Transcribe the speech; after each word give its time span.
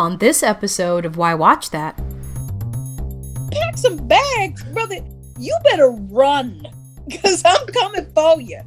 On 0.00 0.16
this 0.16 0.42
episode 0.42 1.04
of 1.04 1.18
Why 1.18 1.34
Watch 1.34 1.68
That, 1.72 1.94
pack 3.52 3.76
some 3.76 3.98
bags, 4.08 4.64
brother. 4.72 4.96
You 5.38 5.54
better 5.62 5.90
run, 5.90 6.66
because 7.06 7.42
I'm 7.44 7.66
coming 7.66 8.10
for 8.14 8.40
you. 8.40 8.62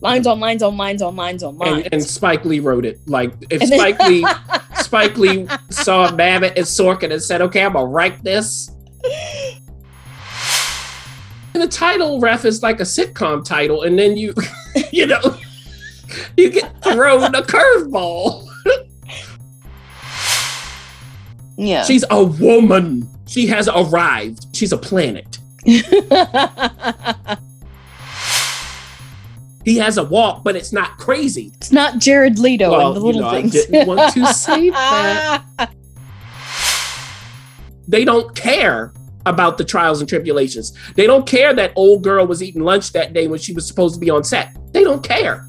lines 0.00 0.26
on 0.26 0.40
lines 0.40 0.62
on 0.62 0.78
lines 0.78 1.02
on 1.02 1.16
lines 1.16 1.42
on 1.42 1.58
lines. 1.58 1.84
And, 1.84 1.92
and 1.92 2.02
Spike 2.02 2.46
Lee 2.46 2.60
wrote 2.60 2.86
it. 2.86 2.98
Like 3.06 3.34
if 3.50 3.62
Spike 3.62 4.00
Lee 4.08 4.24
Spike 4.76 5.18
Lee 5.18 5.46
saw 5.68 6.10
Mamet 6.12 6.56
and 6.56 6.64
Sorkin 6.64 7.12
and 7.12 7.22
said, 7.22 7.42
"Okay, 7.42 7.62
I'm 7.62 7.74
gonna 7.74 7.84
write 7.84 8.24
this." 8.24 8.70
And 11.52 11.62
the 11.62 11.68
title 11.68 12.20
ref 12.20 12.44
is 12.44 12.62
like 12.62 12.80
a 12.80 12.84
sitcom 12.84 13.42
title, 13.42 13.84
and 13.84 13.98
then 13.98 14.14
you, 14.14 14.34
you 14.92 15.06
know, 15.06 15.20
you 16.36 16.50
get 16.50 16.82
thrown 16.82 17.34
a 17.34 17.42
curveball. 17.42 18.46
yeah, 21.56 21.84
she's 21.84 22.04
a 22.10 22.24
woman. 22.24 23.08
She 23.26 23.46
has 23.48 23.68
arrived. 23.68 24.46
She's 24.54 24.72
a 24.72 24.78
planet. 24.78 25.38
he 29.64 29.76
has 29.78 29.98
a 29.98 30.04
walk, 30.04 30.44
but 30.44 30.54
it's 30.54 30.72
not 30.72 30.96
crazy. 30.96 31.50
It's 31.56 31.72
not 31.72 31.98
Jared 31.98 32.38
Leto 32.38 32.70
well, 32.70 32.88
and 32.88 32.96
the 32.96 33.00
little 33.00 33.20
you 33.20 33.26
know, 33.26 33.30
things. 33.32 33.56
I 33.56 33.70
didn't 33.70 33.88
want 33.88 34.14
to 34.14 34.32
say 34.32 34.70
that. 34.70 35.72
they 37.88 38.04
don't 38.04 38.32
care 38.36 38.92
about 39.26 39.58
the 39.58 39.64
trials 39.64 40.00
and 40.00 40.08
tribulations. 40.08 40.72
They 40.94 41.06
don't 41.06 41.26
care 41.26 41.52
that 41.52 41.72
old 41.74 42.02
girl 42.04 42.26
was 42.26 42.42
eating 42.42 42.62
lunch 42.62 42.92
that 42.92 43.12
day 43.12 43.26
when 43.26 43.40
she 43.40 43.52
was 43.52 43.66
supposed 43.66 43.94
to 43.94 44.00
be 44.00 44.08
on 44.08 44.22
set. 44.22 44.56
They 44.72 44.84
don't 44.84 45.02
care. 45.02 45.48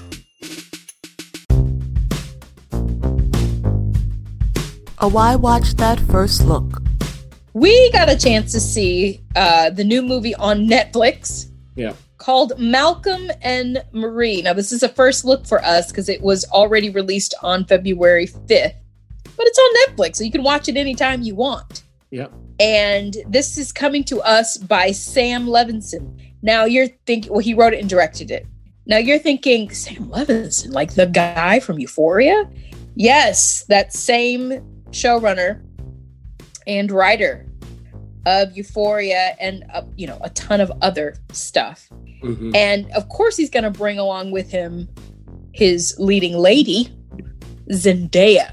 A 5.01 5.07
Why 5.07 5.37
Watch 5.37 5.75
That 5.75 6.01
First 6.01 6.47
Look. 6.47 6.83
We 7.53 7.93
got 7.93 8.09
a 8.09 8.17
chance 8.17 8.53
to 8.53 8.61
see 8.61 9.21
uh, 9.37 9.69
the 9.69 9.85
new 9.85 10.01
movie 10.01 10.35
on 10.35 10.67
Netflix. 10.67 11.51
Yeah 11.77 11.93
called 12.19 12.59
Malcolm 12.59 13.31
and 13.43 13.83
Marie. 13.93 14.43
Now, 14.43 14.53
this 14.53 14.73
is 14.73 14.83
a 14.83 14.89
first 14.89 15.25
look 15.25 15.47
for 15.47 15.65
us 15.65 15.89
because 15.91 16.09
it 16.09 16.21
was 16.21 16.45
already 16.47 16.91
released 16.91 17.35
on 17.43 17.65
February 17.65 18.27
5th, 18.27 18.75
but 19.37 19.47
it's 19.47 19.59
on 19.59 19.97
Netflix, 19.97 20.17
so 20.17 20.25
you 20.25 20.33
can 20.33 20.43
watch 20.43 20.69
it 20.69 20.77
anytime 20.77 21.23
you 21.23 21.35
want. 21.35 21.85
Yep. 22.11 22.33
And 22.61 23.17
this 23.29 23.57
is 23.57 23.73
coming 23.73 24.03
to 24.05 24.21
us 24.21 24.57
by 24.57 24.91
Sam 24.91 25.47
Levinson. 25.47 26.21
Now, 26.43 26.65
you're 26.65 26.89
thinking, 27.07 27.31
well, 27.31 27.41
he 27.41 27.55
wrote 27.55 27.73
it 27.73 27.81
and 27.81 27.89
directed 27.89 28.31
it. 28.31 28.47
Now, 28.87 28.99
you're 28.99 29.19
thinking, 29.19 29.71
Sam 29.71 30.09
Levinson, 30.09 30.73
like 30.73 30.95
the 30.95 31.07
guy 31.07 31.61
from 31.61 31.79
Euphoria? 31.79 32.51
Yes, 32.95 33.65
that 33.69 33.93
same 33.93 34.61
showrunner 34.91 35.63
and 36.67 36.91
writer 36.91 37.47
of 38.27 38.57
Euphoria 38.57 39.35
and 39.41 39.65
uh, 39.73 39.83
you 39.97 40.07
know 40.07 40.19
a 40.21 40.31
ton 40.31 40.61
of 40.61 40.71
other 40.83 41.17
stuff. 41.33 41.89
Mm-hmm. 42.23 42.55
And 42.55 42.91
of 42.93 43.09
course, 43.09 43.37
he's 43.37 43.51
going 43.51 43.65
to 43.65 43.71
bring 43.71 43.99
along 43.99 44.31
with 44.31 44.51
him 44.51 44.89
his 45.53 45.95
leading 45.99 46.37
lady, 46.37 46.93
Zendaya, 47.73 48.53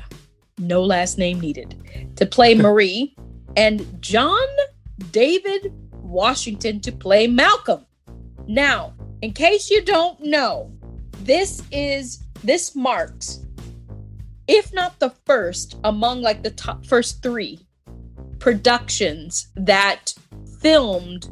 no 0.58 0.84
last 0.84 1.18
name 1.18 1.40
needed, 1.40 1.76
to 2.16 2.26
play 2.26 2.56
Marie, 2.56 3.16
and 3.56 4.02
John 4.02 4.48
David 5.12 5.74
Washington 5.92 6.80
to 6.82 6.92
play 6.92 7.28
Malcolm. 7.28 7.86
Now, 8.48 8.94
in 9.22 9.34
case 9.34 9.70
you 9.70 9.84
don't 9.84 10.20
know, 10.22 10.72
this 11.24 11.64
is 11.72 12.24
this 12.44 12.76
marks 12.76 13.46
if 14.48 14.72
not 14.74 15.00
the 15.00 15.10
first 15.26 15.78
among 15.84 16.22
like 16.22 16.44
the 16.44 16.52
top 16.52 16.86
first 16.86 17.24
3 17.24 17.60
productions 18.40 19.48
that 19.56 20.14
filmed 20.62 21.30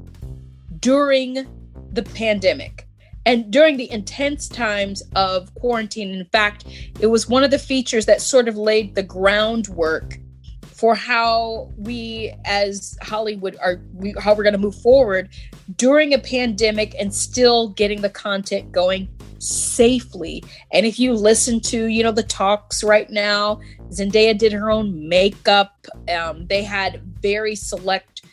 during 0.80 1.48
the 1.94 2.04
pandemic 2.04 2.88
and 3.26 3.52
during 3.52 3.78
the 3.78 3.90
intense 3.92 4.48
times 4.48 5.02
of 5.16 5.54
quarantine. 5.56 6.12
In 6.12 6.26
fact, 6.26 6.66
it 7.00 7.08
was 7.08 7.30
one 7.30 7.44
of 7.44 7.52
the 7.52 7.60
features 7.60 8.06
that 8.06 8.22
sort 8.22 8.48
of 8.48 8.58
laid 8.58 8.96
the 8.96 9.04
groundwork 9.04 10.18
for 10.62 10.96
how 10.96 11.72
we 11.78 12.34
as 12.44 12.98
Hollywood 13.02 13.56
are 13.62 13.82
we, 13.94 14.14
how 14.20 14.34
we're 14.34 14.44
going 14.44 14.54
to 14.54 14.60
move 14.60 14.76
forward 14.76 15.30
during 15.78 16.14
a 16.14 16.20
pandemic 16.20 16.94
and 17.00 17.14
still 17.14 17.70
getting 17.70 18.02
the 18.02 18.10
content 18.10 18.72
going 18.72 19.08
safely. 19.40 20.44
And 20.74 20.86
if 20.86 21.00
you 21.00 21.14
listen 21.14 21.62
to, 21.62 21.86
you 21.86 22.04
know, 22.04 22.12
the 22.12 22.24
talks 22.24 22.84
right 22.84 23.10
now, 23.10 23.62
Zendaya 23.92 24.38
did 24.38 24.52
her 24.52 24.70
own 24.70 25.08
makeup. 25.08 25.88
Um, 26.10 26.48
they 26.48 26.64
had 26.64 27.02
very 27.22 27.56
select 27.56 28.24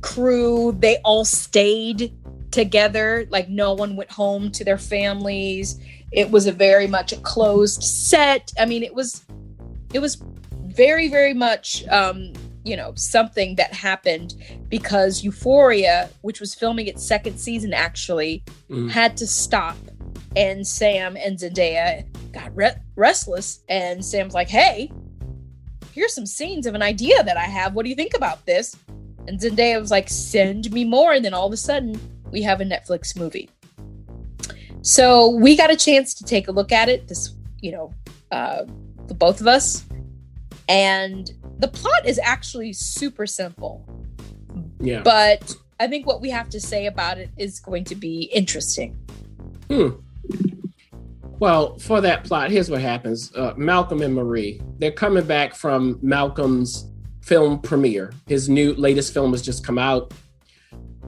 crew. 0.00 0.76
They 0.78 0.98
all 1.04 1.24
stayed 1.24 2.12
together. 2.54 3.26
Like 3.30 3.48
no 3.48 3.74
one 3.74 3.96
went 3.96 4.10
home 4.10 4.50
to 4.52 4.64
their 4.64 4.78
families. 4.78 5.80
It 6.12 6.30
was 6.30 6.46
a 6.46 6.52
very 6.52 6.86
much 6.86 7.12
a 7.12 7.16
closed 7.16 7.82
set. 7.82 8.52
I 8.58 8.64
mean, 8.64 8.84
it 8.84 8.94
was 8.94 9.24
it 9.92 9.98
was 9.98 10.22
very 10.66 11.08
very 11.08 11.34
much 11.34 11.86
um, 11.88 12.32
you 12.64 12.76
know 12.76 12.92
something 12.94 13.56
that 13.56 13.74
happened 13.74 14.34
because 14.68 15.24
Euphoria, 15.24 16.08
which 16.22 16.40
was 16.40 16.54
filming 16.54 16.86
its 16.86 17.04
second 17.04 17.38
season, 17.38 17.74
actually 17.74 18.44
mm. 18.70 18.88
had 18.88 19.16
to 19.16 19.26
stop, 19.26 19.76
and 20.36 20.64
Sam 20.64 21.16
and 21.16 21.36
Zendaya 21.36 22.06
got 22.32 22.54
re- 22.56 22.80
restless, 22.94 23.64
and 23.68 24.04
Sam's 24.04 24.32
like, 24.32 24.48
"Hey, 24.48 24.92
here's 25.92 26.14
some 26.14 26.26
scenes 26.26 26.66
of 26.66 26.76
an 26.76 26.82
idea 26.82 27.24
that 27.24 27.36
I 27.36 27.46
have. 27.46 27.74
What 27.74 27.82
do 27.82 27.90
you 27.90 27.96
think 27.96 28.14
about 28.14 28.46
this?" 28.46 28.76
And 29.26 29.40
Zendaya 29.40 29.80
was 29.80 29.90
like, 29.90 30.08
"Send 30.08 30.70
me 30.70 30.84
more," 30.84 31.12
and 31.12 31.24
then 31.24 31.34
all 31.34 31.48
of 31.48 31.52
a 31.52 31.56
sudden 31.56 31.98
we 32.34 32.42
have 32.42 32.60
a 32.60 32.64
Netflix 32.64 33.16
movie. 33.16 33.48
So 34.82 35.30
we 35.30 35.56
got 35.56 35.70
a 35.70 35.76
chance 35.76 36.12
to 36.14 36.24
take 36.24 36.48
a 36.48 36.52
look 36.52 36.72
at 36.72 36.88
it. 36.88 37.06
This, 37.06 37.32
you 37.60 37.70
know, 37.70 37.94
uh, 38.32 38.64
the 39.06 39.14
both 39.14 39.40
of 39.40 39.46
us, 39.46 39.84
and 40.68 41.30
the 41.60 41.68
plot 41.68 42.04
is 42.04 42.18
actually 42.18 42.72
super 42.72 43.24
simple. 43.24 43.88
Yeah. 44.80 45.02
But 45.02 45.54
I 45.78 45.86
think 45.86 46.06
what 46.06 46.20
we 46.20 46.28
have 46.30 46.48
to 46.50 46.60
say 46.60 46.86
about 46.86 47.18
it 47.18 47.30
is 47.36 47.60
going 47.60 47.84
to 47.84 47.94
be 47.94 48.24
interesting. 48.34 48.98
Hmm. 49.70 49.90
Well, 51.38 51.78
for 51.78 52.00
that 52.00 52.24
plot, 52.24 52.50
here's 52.50 52.68
what 52.68 52.80
happens 52.80 53.32
uh, 53.36 53.54
Malcolm 53.56 54.02
and 54.02 54.12
Marie, 54.14 54.60
they're 54.78 54.90
coming 54.90 55.24
back 55.24 55.54
from 55.54 56.00
Malcolm's 56.02 56.90
film 57.22 57.60
premiere. 57.60 58.12
His 58.26 58.48
new 58.48 58.74
latest 58.74 59.14
film 59.14 59.30
has 59.32 59.42
just 59.42 59.64
come 59.64 59.78
out. 59.78 60.12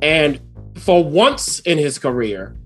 And 0.03 0.41
for 0.77 1.03
once 1.03 1.61
in 1.61 1.79
his 1.79 1.99
career, 1.99 2.57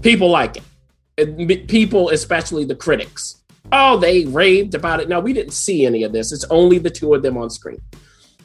people 0.00 0.30
like 0.30 0.56
it. 0.56 1.68
People, 1.68 2.08
especially 2.08 2.64
the 2.64 2.74
critics. 2.74 3.42
Oh, 3.70 3.96
they 3.96 4.24
raved 4.24 4.74
about 4.74 5.00
it. 5.00 5.08
Now, 5.08 5.20
we 5.20 5.32
didn't 5.32 5.52
see 5.52 5.86
any 5.86 6.02
of 6.02 6.12
this. 6.12 6.32
It's 6.32 6.44
only 6.50 6.78
the 6.78 6.90
two 6.90 7.14
of 7.14 7.22
them 7.22 7.36
on 7.36 7.50
screen. 7.50 7.80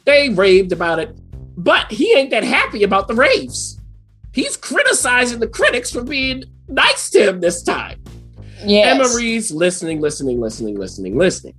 They 0.04 0.28
raved 0.30 0.72
about 0.72 0.98
it, 0.98 1.16
but 1.56 1.90
he 1.90 2.14
ain't 2.16 2.30
that 2.30 2.44
happy 2.44 2.82
about 2.82 3.08
the 3.08 3.14
raves. 3.14 3.80
He's 4.32 4.56
criticizing 4.56 5.40
the 5.40 5.48
critics 5.48 5.90
for 5.90 6.02
being 6.02 6.44
nice 6.68 7.10
to 7.10 7.28
him 7.28 7.40
this 7.40 7.62
time. 7.62 8.02
Yes. 8.64 8.86
And 8.86 8.98
Marie's 8.98 9.50
listening, 9.50 10.00
listening, 10.00 10.40
listening, 10.40 10.78
listening, 10.78 11.16
listening. 11.16 11.54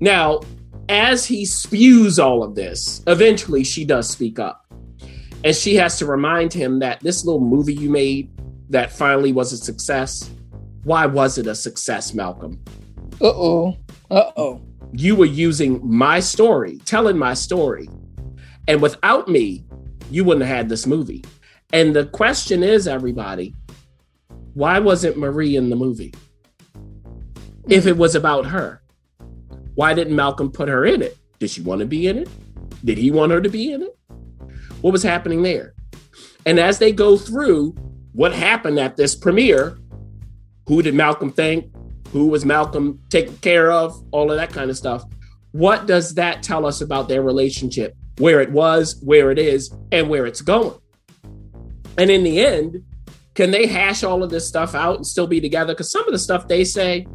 Now, 0.00 0.40
as 0.88 1.24
he 1.26 1.44
spews 1.44 2.18
all 2.18 2.42
of 2.42 2.54
this, 2.54 3.02
eventually 3.06 3.64
she 3.64 3.84
does 3.84 4.08
speak 4.08 4.38
up. 4.38 4.63
And 5.44 5.54
she 5.54 5.74
has 5.76 5.98
to 5.98 6.06
remind 6.06 6.54
him 6.54 6.78
that 6.78 7.00
this 7.00 7.24
little 7.24 7.40
movie 7.40 7.74
you 7.74 7.90
made 7.90 8.30
that 8.70 8.90
finally 8.90 9.30
was 9.30 9.52
a 9.52 9.58
success, 9.58 10.30
why 10.84 11.04
was 11.04 11.36
it 11.36 11.46
a 11.46 11.54
success, 11.54 12.14
Malcolm? 12.14 12.62
Uh 13.20 13.26
oh. 13.26 13.76
Uh 14.10 14.30
oh. 14.36 14.62
You 14.92 15.16
were 15.16 15.26
using 15.26 15.80
my 15.86 16.20
story, 16.20 16.78
telling 16.86 17.18
my 17.18 17.34
story. 17.34 17.90
And 18.68 18.80
without 18.80 19.28
me, 19.28 19.66
you 20.10 20.24
wouldn't 20.24 20.46
have 20.46 20.56
had 20.56 20.68
this 20.70 20.86
movie. 20.86 21.22
And 21.74 21.94
the 21.94 22.06
question 22.06 22.62
is, 22.62 22.88
everybody, 22.88 23.54
why 24.54 24.78
wasn't 24.78 25.18
Marie 25.18 25.56
in 25.56 25.68
the 25.68 25.76
movie? 25.76 26.14
If 27.68 27.86
it 27.86 27.96
was 27.96 28.14
about 28.14 28.46
her, 28.46 28.82
why 29.74 29.92
didn't 29.92 30.16
Malcolm 30.16 30.50
put 30.50 30.68
her 30.68 30.86
in 30.86 31.02
it? 31.02 31.18
Did 31.38 31.50
she 31.50 31.60
want 31.60 31.80
to 31.80 31.86
be 31.86 32.06
in 32.06 32.18
it? 32.18 32.28
Did 32.84 32.96
he 32.96 33.10
want 33.10 33.32
her 33.32 33.40
to 33.42 33.48
be 33.48 33.72
in 33.72 33.82
it? 33.82 33.98
What 34.84 34.92
was 34.92 35.02
happening 35.02 35.40
there? 35.40 35.72
And 36.44 36.60
as 36.60 36.78
they 36.78 36.92
go 36.92 37.16
through 37.16 37.74
what 38.12 38.34
happened 38.34 38.78
at 38.78 38.98
this 38.98 39.14
premiere, 39.14 39.78
who 40.68 40.82
did 40.82 40.94
Malcolm 40.94 41.32
think? 41.32 41.72
Who 42.10 42.26
was 42.26 42.44
Malcolm 42.44 43.00
taken 43.08 43.34
care 43.38 43.72
of? 43.72 43.98
All 44.10 44.30
of 44.30 44.36
that 44.36 44.50
kind 44.50 44.68
of 44.68 44.76
stuff. 44.76 45.02
What 45.52 45.86
does 45.86 46.16
that 46.16 46.42
tell 46.42 46.66
us 46.66 46.82
about 46.82 47.08
their 47.08 47.22
relationship? 47.22 47.96
Where 48.18 48.42
it 48.42 48.52
was, 48.52 49.00
where 49.02 49.30
it 49.30 49.38
is, 49.38 49.74
and 49.90 50.10
where 50.10 50.26
it's 50.26 50.42
going? 50.42 50.78
And 51.96 52.10
in 52.10 52.22
the 52.22 52.44
end, 52.44 52.84
can 53.34 53.52
they 53.52 53.66
hash 53.66 54.04
all 54.04 54.22
of 54.22 54.28
this 54.28 54.46
stuff 54.46 54.74
out 54.74 54.96
and 54.96 55.06
still 55.06 55.26
be 55.26 55.40
together? 55.40 55.72
Because 55.72 55.90
some 55.90 56.06
of 56.06 56.12
the 56.12 56.18
stuff 56.18 56.46
they 56.46 56.62
say, 56.62 57.06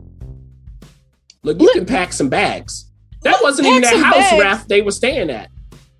look, 1.43 1.59
you 1.59 1.65
Look- 1.65 1.75
can 1.75 1.85
pack 1.85 2.13
some 2.13 2.29
bags. 2.29 2.91
That 3.21 3.33
Look, 3.33 3.43
wasn't 3.43 3.67
even 3.67 3.83
that 3.83 3.95
house, 3.95 4.15
bags. 4.31 4.43
Raph, 4.63 4.67
they 4.67 4.81
were 4.81 4.89
staying 4.89 5.29
at. 5.29 5.51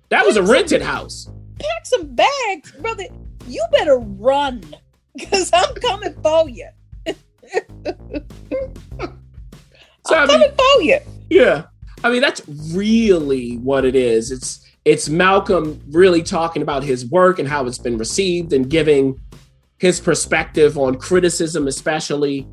That 0.08 0.26
was 0.26 0.36
a 0.36 0.42
rented 0.42 0.82
house. 0.82 1.30
Pack 1.60 1.86
some 1.86 2.14
bags, 2.14 2.72
brother. 2.80 3.04
You 3.46 3.64
better 3.72 3.98
run. 3.98 4.62
Cause 5.30 5.50
I'm 5.52 5.74
coming 5.74 6.14
for 6.22 6.48
you. 6.48 6.68
So, 10.06 10.16
I 10.16 10.22
I'm 10.22 10.28
mean, 10.28 10.40
coming 10.40 10.56
for 10.56 10.82
you. 10.82 10.98
Yeah. 11.28 11.64
I 12.02 12.10
mean, 12.10 12.22
that's 12.22 12.42
really 12.72 13.56
what 13.58 13.84
it 13.84 13.94
is. 13.94 14.30
It's 14.30 14.66
it's 14.84 15.08
Malcolm 15.08 15.80
really 15.90 16.22
talking 16.22 16.62
about 16.62 16.82
his 16.82 17.08
work 17.10 17.38
and 17.38 17.46
how 17.46 17.66
it's 17.66 17.78
been 17.78 17.98
received 17.98 18.52
and 18.52 18.68
giving 18.68 19.20
his 19.78 20.00
perspective 20.00 20.78
on 20.78 20.96
criticism, 20.96 21.68
especially. 21.68 22.48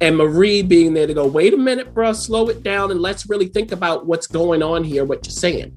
And 0.00 0.16
Marie 0.16 0.62
being 0.62 0.94
there 0.94 1.06
to 1.06 1.14
go, 1.14 1.26
wait 1.26 1.54
a 1.54 1.56
minute, 1.56 1.92
bro, 1.92 2.12
slow 2.12 2.48
it 2.48 2.62
down 2.62 2.90
and 2.90 3.00
let's 3.00 3.28
really 3.28 3.46
think 3.46 3.72
about 3.72 4.06
what's 4.06 4.26
going 4.26 4.62
on 4.62 4.82
here, 4.82 5.04
what 5.04 5.24
you're 5.26 5.32
saying. 5.32 5.74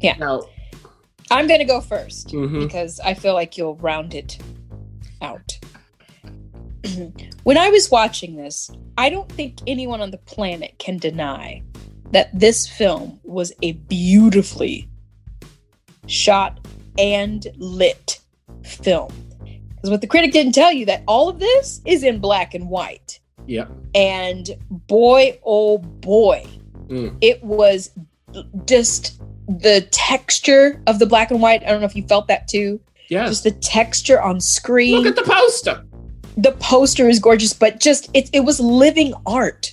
Yeah. 0.00 0.16
Now, 0.18 0.42
I'm 1.30 1.46
gonna 1.48 1.64
go 1.64 1.80
1st 1.80 2.32
Mhm. 2.32 2.60
because 2.60 3.00
I 3.00 3.14
feel 3.14 3.34
like 3.34 3.56
you'll 3.58 3.76
round 3.76 4.14
it 4.14 4.38
out. 5.20 5.58
when 7.42 7.58
I 7.58 7.68
was 7.70 7.90
watching 7.90 8.36
this, 8.36 8.70
I 8.96 9.10
don't 9.10 9.30
think 9.32 9.58
anyone 9.66 10.00
on 10.00 10.10
the 10.10 10.18
planet 10.18 10.74
can 10.78 10.98
deny 10.98 11.62
that 12.12 12.30
this 12.38 12.68
film 12.68 13.18
was 13.24 13.52
a 13.62 13.72
beautifully 13.72 14.88
shot 16.06 16.60
and 16.98 17.46
lit 17.56 18.20
film. 18.62 19.10
Because 19.74 19.90
what 19.90 20.00
the 20.00 20.06
critic 20.06 20.32
didn't 20.32 20.52
tell 20.54 20.72
you 20.72 20.86
that 20.86 21.02
all 21.08 21.28
of 21.28 21.40
this 21.40 21.80
is 21.84 22.04
in 22.04 22.18
black 22.20 22.54
and 22.54 22.68
white. 22.68 23.18
yeah. 23.48 23.66
And 23.94 24.50
boy, 24.88 25.38
oh 25.44 25.78
boy, 25.78 26.44
Mm. 26.88 27.16
it 27.20 27.42
was 27.42 27.90
just 28.66 29.20
the 29.48 29.86
texture 29.92 30.80
of 30.86 30.98
the 30.98 31.06
black 31.06 31.30
and 31.30 31.40
white. 31.40 31.62
I 31.62 31.66
don't 31.70 31.80
know 31.80 31.86
if 31.86 31.96
you 31.96 32.02
felt 32.04 32.28
that 32.28 32.48
too. 32.48 32.80
Yes. 33.08 33.28
Just 33.28 33.44
the 33.44 33.50
texture 33.52 34.20
on 34.20 34.40
screen. 34.40 34.96
Look 34.96 35.06
at 35.06 35.16
the 35.16 35.22
poster. 35.30 35.84
the 36.36 36.52
poster 36.52 37.08
is 37.08 37.18
gorgeous, 37.20 37.52
but 37.54 37.80
just 37.80 38.10
it, 38.14 38.28
it 38.32 38.40
was 38.40 38.58
living 38.60 39.14
art. 39.26 39.72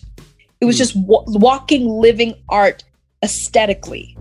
It 0.62 0.66
was 0.66 0.76
Mm. 0.76 0.80
just 0.80 0.96
wa- 0.96 1.24
walking, 1.28 1.88
living 1.90 2.36
art 2.48 2.84
aesthetically. 3.24 4.16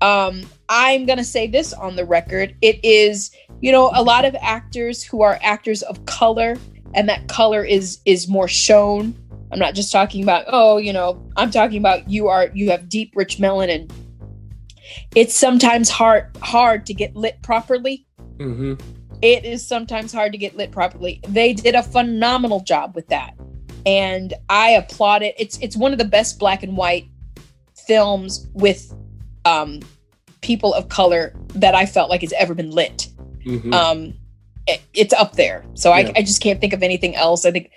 Um, 0.00 0.42
I'm 0.68 1.06
gonna 1.06 1.24
say 1.24 1.46
this 1.48 1.72
on 1.72 1.96
the 1.96 2.04
record. 2.04 2.54
It 2.62 2.78
is, 2.84 3.30
you 3.60 3.72
know, 3.72 3.90
a 3.94 4.02
lot 4.02 4.24
of 4.24 4.36
actors 4.40 5.02
who 5.02 5.22
are 5.22 5.38
actors 5.42 5.82
of 5.82 6.04
color, 6.06 6.56
and 6.94 7.08
that 7.08 7.26
color 7.28 7.64
is 7.64 7.98
is 8.04 8.28
more 8.28 8.46
shown. 8.48 9.14
I'm 9.50 9.58
not 9.58 9.74
just 9.74 9.90
talking 9.90 10.22
about, 10.22 10.44
oh, 10.46 10.76
you 10.76 10.92
know, 10.92 11.20
I'm 11.36 11.50
talking 11.50 11.78
about 11.78 12.08
you 12.08 12.28
are 12.28 12.50
you 12.54 12.70
have 12.70 12.88
deep, 12.88 13.12
rich 13.16 13.38
melanin. 13.38 13.90
It's 15.14 15.34
sometimes 15.34 15.88
hard 15.88 16.36
hard 16.42 16.86
to 16.86 16.94
get 16.94 17.14
lit 17.16 17.40
properly 17.42 18.06
hmm 18.38 18.74
it 19.20 19.44
is 19.44 19.66
sometimes 19.66 20.12
hard 20.12 20.30
to 20.30 20.38
get 20.38 20.56
lit 20.56 20.70
properly. 20.70 21.20
They 21.26 21.52
did 21.52 21.74
a 21.74 21.82
phenomenal 21.82 22.60
job 22.60 22.94
with 22.94 23.08
that. 23.08 23.34
And 23.84 24.32
I 24.48 24.70
applaud 24.70 25.22
it. 25.22 25.34
It's 25.36 25.58
it's 25.58 25.76
one 25.76 25.90
of 25.92 25.98
the 25.98 26.04
best 26.04 26.38
black 26.38 26.62
and 26.62 26.76
white 26.76 27.08
films 27.86 28.46
with 28.52 28.94
um 29.44 29.80
people 30.40 30.72
of 30.72 30.88
color 30.88 31.34
that 31.54 31.74
I 31.74 31.84
felt 31.86 32.10
like 32.10 32.20
has 32.20 32.32
ever 32.34 32.54
been 32.54 32.70
lit. 32.70 33.08
hmm 33.44 33.72
Um 33.74 34.14
it- 34.68 34.82
it's 34.94 35.14
up 35.14 35.32
there. 35.34 35.64
So 35.74 35.90
Yeah. 35.90 35.96
I, 36.08 36.12
I 36.18 36.22
just 36.22 36.40
can't 36.40 36.60
think 36.60 36.72
of 36.72 36.82
anything 36.82 37.16
else. 37.16 37.44
I 37.44 37.50
think 37.50 37.72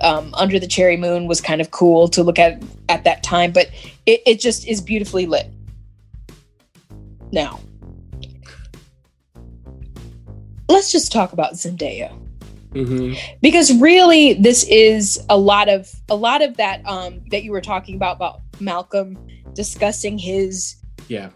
um, 0.00 0.30
Under 0.34 0.58
the 0.58 0.66
Cherry 0.66 0.96
Moon 0.96 1.26
was 1.26 1.40
kind 1.40 1.60
of 1.60 1.70
cool 1.70 2.08
to 2.08 2.22
look 2.22 2.38
at 2.38 2.62
at 2.88 3.04
that 3.04 3.22
time, 3.22 3.50
but 3.52 3.68
it, 4.06 4.22
it 4.26 4.40
just 4.40 4.66
is 4.66 4.80
beautifully 4.80 5.26
lit. 5.26 5.50
Now, 7.36 7.60
let's 10.70 10.90
just 10.90 11.12
talk 11.12 11.34
about 11.34 11.52
Zendaya 11.52 12.10
hmm 12.72 13.12
because 13.42 13.74
really 13.74 14.32
this 14.32 14.64
is 14.64 15.22
a 15.28 15.36
lot 15.36 15.68
of 15.68 15.90
a 16.08 16.16
lot 16.16 16.40
of 16.42 16.56
that 16.56 16.80
um 16.86 17.20
that 17.30 17.44
you 17.44 17.52
were 17.52 17.60
talking 17.60 17.94
about 17.94 18.16
about 18.16 18.40
Malcolm 18.58 19.18
discussing 19.52 20.16
his 20.16 20.76
Yeah. 21.08 21.28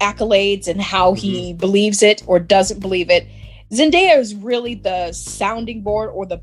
accolades 0.00 0.68
and 0.68 0.80
how 0.80 1.12
he 1.12 1.52
believes 1.52 2.02
it 2.02 2.22
or 2.26 2.38
doesn't 2.38 2.80
believe 2.80 3.10
it. 3.10 3.26
Zendaya 3.70 4.18
is 4.18 4.34
really 4.34 4.74
the 4.74 5.12
sounding 5.12 5.82
board 5.82 6.08
or 6.14 6.24
the 6.24 6.40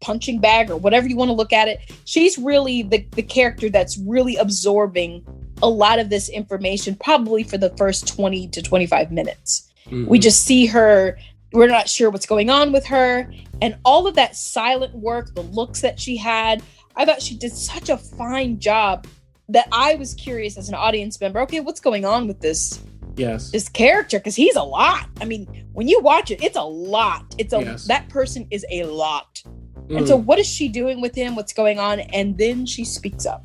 punching 0.00 0.40
bag 0.40 0.70
or 0.70 0.76
whatever 0.78 1.06
you 1.06 1.16
want 1.16 1.28
to 1.28 1.34
look 1.34 1.52
at 1.52 1.68
it. 1.68 1.80
She's 2.06 2.38
really 2.38 2.82
the, 2.82 3.06
the 3.12 3.22
character 3.22 3.68
that's 3.68 3.98
really 3.98 4.36
absorbing 4.36 5.24
a 5.62 5.68
lot 5.68 5.98
of 5.98 6.10
this 6.10 6.28
information, 6.28 6.94
probably 6.96 7.42
for 7.42 7.58
the 7.58 7.70
first 7.70 8.06
20 8.08 8.48
to 8.48 8.62
25 8.62 9.10
minutes. 9.12 9.68
We 9.90 10.18
Mhm. 10.18 10.22
just 10.22 10.44
see 10.44 10.66
her, 10.66 11.18
we're 11.52 11.66
not 11.68 11.88
sure 11.88 12.10
what's 12.10 12.26
going 12.26 12.50
on 12.50 12.72
with 12.72 12.86
her. 12.86 13.32
And 13.62 13.76
all 13.84 14.06
of 14.06 14.14
that 14.16 14.36
silent 14.36 14.94
work, 14.94 15.34
the 15.34 15.42
looks 15.42 15.80
that 15.80 15.98
she 15.98 16.16
had, 16.16 16.62
I 16.96 17.04
thought 17.04 17.22
she 17.22 17.34
did 17.34 17.52
such 17.52 17.88
a 17.88 17.96
fine 17.96 18.58
job 18.58 19.06
that 19.48 19.66
I 19.72 19.94
was 19.94 20.14
curious 20.14 20.58
as 20.58 20.68
an 20.68 20.74
audience 20.74 21.20
member. 21.20 21.40
Okay, 21.42 21.60
what's 21.60 21.80
going 21.80 22.04
on 22.04 22.26
with 22.26 22.40
this 22.40 22.80
yes. 23.16 23.50
this 23.50 23.68
character? 23.68 24.18
Because 24.18 24.36
he's 24.36 24.56
a 24.56 24.62
lot. 24.62 25.06
I 25.20 25.24
mean, 25.24 25.46
when 25.72 25.88
you 25.88 26.00
watch 26.00 26.30
it, 26.30 26.42
it's 26.42 26.56
a 26.56 26.62
lot. 26.62 27.34
It's 27.38 27.52
a 27.54 27.60
Yes. 27.62 27.84
that 27.86 28.08
person 28.08 28.46
is 28.50 28.66
a 28.70 28.84
lot. 28.84 29.42
Mm. 29.88 29.98
And 29.98 30.08
so, 30.08 30.16
what 30.16 30.38
is 30.38 30.46
she 30.46 30.68
doing 30.68 31.00
with 31.00 31.14
him? 31.14 31.34
What's 31.34 31.54
going 31.54 31.78
on? 31.78 32.00
And 32.00 32.36
then 32.36 32.66
she 32.66 32.84
speaks 32.84 33.24
up. 33.24 33.44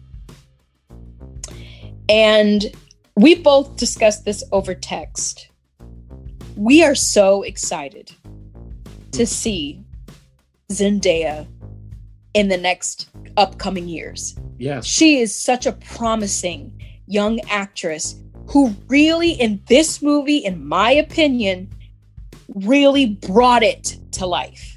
And 2.10 2.65
we 3.15 3.36
both 3.36 3.77
discussed 3.77 4.25
this 4.25 4.43
over 4.51 4.74
text. 4.74 5.50
We 6.55 6.83
are 6.83 6.95
so 6.95 7.43
excited 7.43 8.12
to 9.12 9.25
see 9.25 9.83
Zendaya 10.72 11.48
in 12.33 12.48
the 12.48 12.57
next 12.57 13.10
upcoming 13.38 13.88
years. 13.88 14.36
yes. 14.57 14.86
She 14.86 15.19
is 15.19 15.38
such 15.38 15.65
a 15.65 15.72
promising 15.72 16.81
young 17.07 17.39
actress 17.50 18.15
who 18.48 18.75
really, 18.88 19.31
in 19.31 19.62
this 19.67 20.01
movie, 20.01 20.38
in 20.38 20.65
my 20.67 20.91
opinion, 20.91 21.69
really 22.55 23.05
brought 23.05 23.63
it 23.63 23.98
to 24.12 24.25
life. 24.25 24.75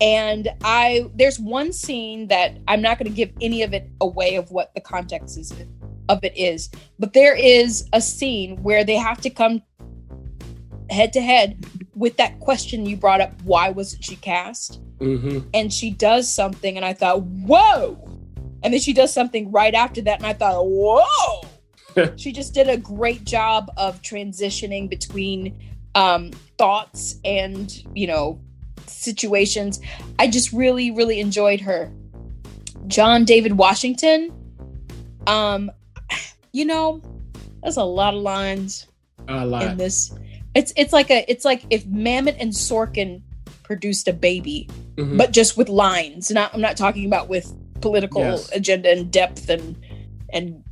And 0.00 0.48
I, 0.62 1.10
there's 1.14 1.38
one 1.38 1.72
scene 1.72 2.28
that 2.28 2.56
I'm 2.66 2.82
not 2.82 2.98
going 2.98 3.10
to 3.10 3.16
give 3.16 3.30
any 3.40 3.62
of 3.62 3.72
it 3.72 3.88
away 4.00 4.36
of 4.36 4.50
what 4.50 4.74
the 4.74 4.80
context 4.80 5.38
is 5.38 5.52
of 6.08 6.22
it 6.22 6.36
is, 6.36 6.70
but 6.98 7.12
there 7.12 7.34
is 7.34 7.88
a 7.92 8.00
scene 8.00 8.62
where 8.62 8.84
they 8.84 8.96
have 8.96 9.20
to 9.22 9.30
come 9.30 9.62
head 10.90 11.12
to 11.14 11.20
head 11.20 11.64
with 11.94 12.16
that 12.16 12.40
question 12.40 12.86
you 12.86 12.96
brought 12.96 13.20
up, 13.20 13.32
why 13.42 13.70
wasn't 13.70 14.04
she 14.04 14.16
cast? 14.16 14.80
hmm 14.98 15.40
And 15.52 15.72
she 15.72 15.90
does 15.90 16.32
something, 16.32 16.76
and 16.76 16.84
I 16.84 16.92
thought, 16.92 17.22
whoa. 17.22 18.08
And 18.62 18.72
then 18.72 18.80
she 18.80 18.92
does 18.92 19.12
something 19.12 19.50
right 19.50 19.74
after 19.74 20.00
that, 20.02 20.18
and 20.18 20.26
I 20.26 20.32
thought, 20.32 20.66
whoa. 20.66 21.44
she 22.16 22.32
just 22.32 22.54
did 22.54 22.68
a 22.68 22.76
great 22.76 23.24
job 23.24 23.70
of 23.76 24.02
transitioning 24.02 24.88
between 24.88 25.56
um, 25.94 26.30
thoughts 26.58 27.20
and, 27.24 27.72
you 27.94 28.06
know, 28.06 28.40
situations. 28.86 29.80
I 30.18 30.28
just 30.28 30.52
really, 30.52 30.90
really 30.90 31.20
enjoyed 31.20 31.60
her. 31.60 31.92
John 32.86 33.24
David 33.24 33.52
Washington, 33.56 34.32
um, 35.26 35.70
you 36.54 36.64
know, 36.64 37.02
there's 37.62 37.76
a 37.76 37.82
lot 37.84 38.14
of 38.14 38.22
lines 38.22 38.86
A 39.28 39.42
in 39.70 39.76
this. 39.76 40.14
It's 40.54 40.72
it's 40.76 40.92
like 40.92 41.10
a 41.10 41.24
it's 41.30 41.44
like 41.44 41.64
if 41.68 41.84
Mamet 41.86 42.36
and 42.38 42.52
Sorkin 42.52 43.22
produced 43.64 44.06
a 44.08 44.12
baby, 44.12 44.68
Mhm. 44.96 45.18
but 45.18 45.32
just 45.32 45.56
with 45.56 45.68
lines. 45.68 46.30
Not 46.30 46.54
I'm 46.54 46.60
not 46.60 46.76
talking 46.76 47.06
about 47.06 47.28
with 47.28 47.52
political 47.80 48.22
Yes. 48.22 48.50
agenda 48.54 48.90
and 48.92 49.10
depth 49.10 49.50
and 49.50 49.76
and 50.32 50.62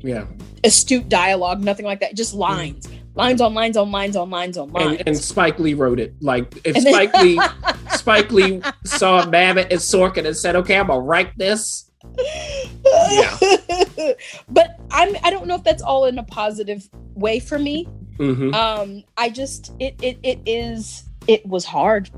yeah. 0.00 0.24
astute 0.64 1.08
dialogue, 1.08 1.62
nothing 1.62 1.86
like 1.86 2.00
that. 2.00 2.14
Just 2.16 2.34
lines, 2.34 2.88
lines 3.14 3.40
on 3.40 3.54
lines 3.54 3.76
on 3.76 3.92
lines 3.92 4.16
on 4.16 4.28
lines 4.28 4.58
on 4.58 4.72
lines. 4.72 4.98
And, 4.98 5.08
and 5.08 5.16
Spike 5.16 5.58
Lee 5.60 5.74
wrote 5.74 6.00
it. 6.00 6.14
Like 6.20 6.52
if 6.64 6.74
then- 6.74 6.92
Spike 6.92 7.14
Lee 7.22 7.40
Spike 7.96 8.32
Lee 8.32 8.60
saw 8.84 9.24
Mamet 9.26 9.70
and 9.70 9.80
Sorkin 9.80 10.26
and 10.26 10.36
said, 10.36 10.56
"Okay, 10.56 10.76
I'm 10.76 10.88
gonna 10.88 11.00
write 11.00 11.36
this." 11.38 11.89
Yeah. 13.10 13.36
but 14.48 14.80
I'm 14.90 15.16
I 15.22 15.30
don't 15.30 15.46
know 15.46 15.54
if 15.54 15.64
that's 15.64 15.82
all 15.82 16.06
in 16.06 16.18
a 16.18 16.24
positive 16.24 16.88
way 17.14 17.40
for 17.40 17.58
me. 17.58 17.84
hmm 18.16 18.54
Um, 18.54 19.04
I 19.16 19.28
just 19.30 19.72
it 19.78 19.94
it 20.02 20.18
it 20.22 20.40
is 20.46 21.04
it 21.26 21.46
was 21.46 21.64
hard. 21.64 22.10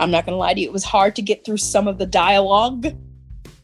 I'm 0.00 0.10
not 0.10 0.26
gonna 0.26 0.36
lie 0.36 0.54
to 0.54 0.60
you, 0.60 0.66
it 0.66 0.72
was 0.72 0.84
hard 0.84 1.16
to 1.16 1.22
get 1.22 1.44
through 1.44 1.58
some 1.58 1.88
of 1.88 1.98
the 1.98 2.06
dialogue. 2.06 2.86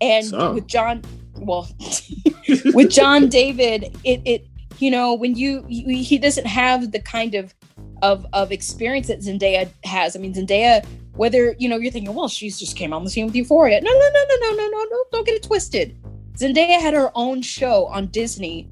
And 0.03 0.27
Some. 0.27 0.55
with 0.55 0.67
John, 0.67 1.03
well, 1.37 1.69
with 2.75 2.91
John 2.91 3.29
David, 3.29 3.97
it 4.05 4.23
it 4.25 4.47
you 4.79 4.91
know 4.91 5.15
when 5.15 5.35
you, 5.35 5.65
you 5.69 6.03
he 6.03 6.19
doesn't 6.19 6.47
have 6.47 6.93
the 6.93 7.01
kind 7.01 7.35
of 7.35 7.55
of 8.03 8.27
of 8.33 8.51
experience 8.51 9.09
that 9.09 9.21
Zendaya 9.21 9.69
has. 9.85 10.17
I 10.17 10.19
mean 10.19 10.35
Zendaya, 10.35 10.85
whether 11.21 11.55
you 11.59 11.69
know 11.69 11.77
you're 11.77 11.93
thinking, 11.93 12.15
well, 12.15 12.29
she's 12.29 12.59
just 12.59 12.77
came 12.77 12.95
on 12.95 13.05
the 13.05 13.11
scene 13.11 13.27
with 13.27 13.37
Euphoria. 13.37 13.79
No, 13.83 13.91
no, 13.93 13.99
no, 13.99 14.25
no, 14.31 14.37
no, 14.41 14.57
no, 14.57 14.69
no, 14.69 14.85
no, 14.91 15.05
don't 15.13 15.27
get 15.27 15.35
it 15.35 15.43
twisted. 15.43 15.95
Zendaya 16.33 16.81
had 16.81 16.95
her 16.95 17.11
own 17.15 17.43
show 17.43 17.85
on 17.89 18.07
Disney 18.07 18.71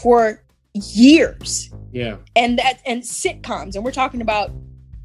for 0.00 0.44
years. 0.74 1.72
Yeah. 1.90 2.18
and 2.36 2.58
that 2.58 2.80
and 2.86 3.02
sitcoms 3.02 3.74
and 3.74 3.82
we're 3.82 3.92
talking 3.92 4.20
about 4.20 4.52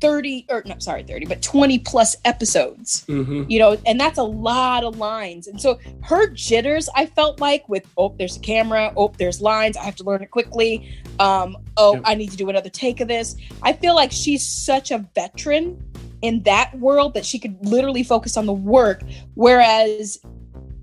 30 0.02 0.48
or 0.50 0.64
no 0.66 0.76
sorry 0.80 1.02
30 1.02 1.28
but 1.28 1.42
20 1.42 1.80
plus 1.80 2.18
episodes. 2.26 3.06
Hmm 3.06 3.46
you 3.48 3.58
know 3.58 3.78
and 3.88 4.00
that's 4.00 4.20
a 4.20 4.24
lot 4.24 4.84
of 4.84 4.98
lines. 4.98 5.48
And 5.48 5.60
so 5.60 5.80
her 6.04 6.28
jitters 6.28 6.90
i 6.96 7.08
felt 7.08 7.40
like 7.40 7.68
with 7.70 7.88
oh 7.98 8.14
there's 8.20 8.38
a 8.38 8.42
camera 8.42 8.94
oh 8.96 9.12
there's 9.18 9.42
lines 9.42 9.78
i 9.78 9.84
have 9.84 9.96
to 9.96 10.04
learn 10.04 10.22
it 10.22 10.30
quickly. 10.30 10.94
Um 11.20 11.58
oh 11.78 12.00
i 12.04 12.14
need 12.14 12.30
to 12.32 12.38
do 12.38 12.50
another 12.50 12.70
take 12.70 13.00
of 13.00 13.08
this. 13.08 13.36
I 13.64 13.74
feel 13.74 13.96
like 13.96 14.12
she's 14.12 14.46
such 14.48 14.92
a 14.92 15.00
veteran 15.16 15.82
in 16.24 16.42
that 16.44 16.74
world 16.80 17.13
that 17.13 17.25
she 17.25 17.38
could 17.38 17.56
literally 17.63 18.01
focus 18.03 18.36
on 18.38 18.48
the 18.48 18.53
work 18.53 19.03
whereas 19.36 20.18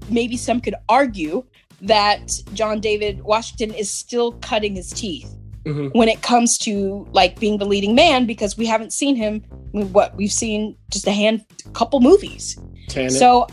maybe 0.09 0.37
some 0.37 0.61
could 0.61 0.75
argue 0.89 1.43
that 1.81 2.31
john 2.55 2.79
david 2.79 3.23
washington 3.23 3.75
is 3.75 3.91
still 3.91 4.33
cutting 4.41 4.77
his 4.77 4.91
teeth 4.91 5.35
hmm 5.67 5.89
when 5.89 6.09
it 6.09 6.23
comes 6.23 6.57
to 6.57 7.07
like 7.13 7.39
being 7.41 7.59
the 7.59 7.65
leading 7.67 7.95
man 7.95 8.25
because 8.27 8.57
we 8.57 8.65
haven't 8.67 8.93
seen 8.93 9.17
him 9.17 9.43
I 9.53 9.79
mean, 9.79 9.93
what 9.93 10.15
we've 10.17 10.33
seen 10.33 10.77
just 10.91 11.07
a 11.07 11.13
hand 11.13 11.45
couple 11.75 12.01
movies. 12.01 12.59
Tenet. 12.89 13.13
so 13.13 13.47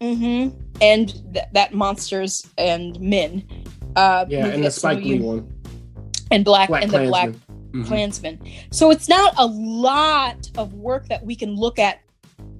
hmm 0.00 0.48
and 0.80 1.08
th- 1.32 1.46
that 1.52 1.72
monsters 1.72 2.46
and 2.58 3.00
men 3.00 3.46
uh 3.96 4.24
yeah, 4.28 4.46
and 4.46 4.64
the 4.64 4.70
Spike 4.70 4.98
Lee 4.98 5.20
one. 5.20 5.48
and 6.30 6.44
black, 6.44 6.68
Black 6.68 6.82
and 6.82 6.92
the 6.92 7.06
black 7.06 7.30
Klansman. 7.82 8.36
Mhm. 8.36 8.38
klansman 8.38 8.40
so 8.70 8.90
it's 8.90 9.08
not 9.08 9.34
a 9.38 9.46
lot 9.46 10.48
of 10.56 10.74
work 10.74 11.08
that 11.08 11.24
we 11.24 11.34
can 11.34 11.56
look 11.56 11.78
at 11.78 12.00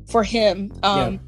for 0.09 0.23
him 0.25 0.73
um 0.83 1.21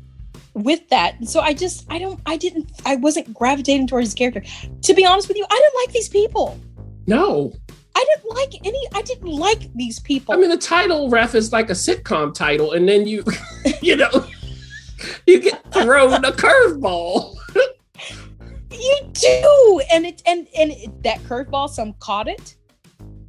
with 0.54 0.88
that 0.88 1.18
and 1.18 1.28
so 1.28 1.40
i 1.40 1.52
just 1.52 1.86
i 1.90 1.98
don't 1.98 2.18
i 2.26 2.36
didn't 2.36 2.70
i 2.84 2.96
wasn't 2.96 3.32
gravitating 3.32 3.86
towards 3.86 4.08
his 4.08 4.14
character 4.14 4.42
to 4.82 4.94
be 4.94 5.04
honest 5.04 5.28
with 5.28 5.36
you 5.36 5.46
i 5.50 5.54
didn't 5.54 5.86
like 5.86 5.92
these 5.92 6.08
people 6.08 6.58
No, 7.06 7.52
I 7.94 8.04
didn't 8.14 8.36
like 8.36 8.54
any. 8.64 8.86
I 8.92 9.00
didn't 9.02 9.30
like 9.30 9.72
these 9.74 10.00
people. 10.00 10.34
I 10.34 10.36
mean 10.36 10.50
the 10.50 10.58
title 10.58 11.08
ref 11.08 11.34
is 11.34 11.50
like 11.52 11.70
a 11.70 11.72
sitcom 11.72 12.34
title, 12.34 12.72
and 12.72 12.86
then 12.86 13.06
you, 13.06 13.24
you 13.80 13.96
know, 13.96 14.10
you 15.26 15.40
get 15.40 15.62
thrown 15.72 16.12
a 16.24 16.32
curveball. 16.32 17.36
you 18.70 18.96
do, 19.12 19.80
and 19.92 20.04
it 20.04 20.20
and 20.26 20.46
and 20.58 20.72
it, 20.72 21.02
that 21.04 21.20
curveball, 21.20 21.70
some 21.70 21.94
caught 22.00 22.28
it 22.28 22.56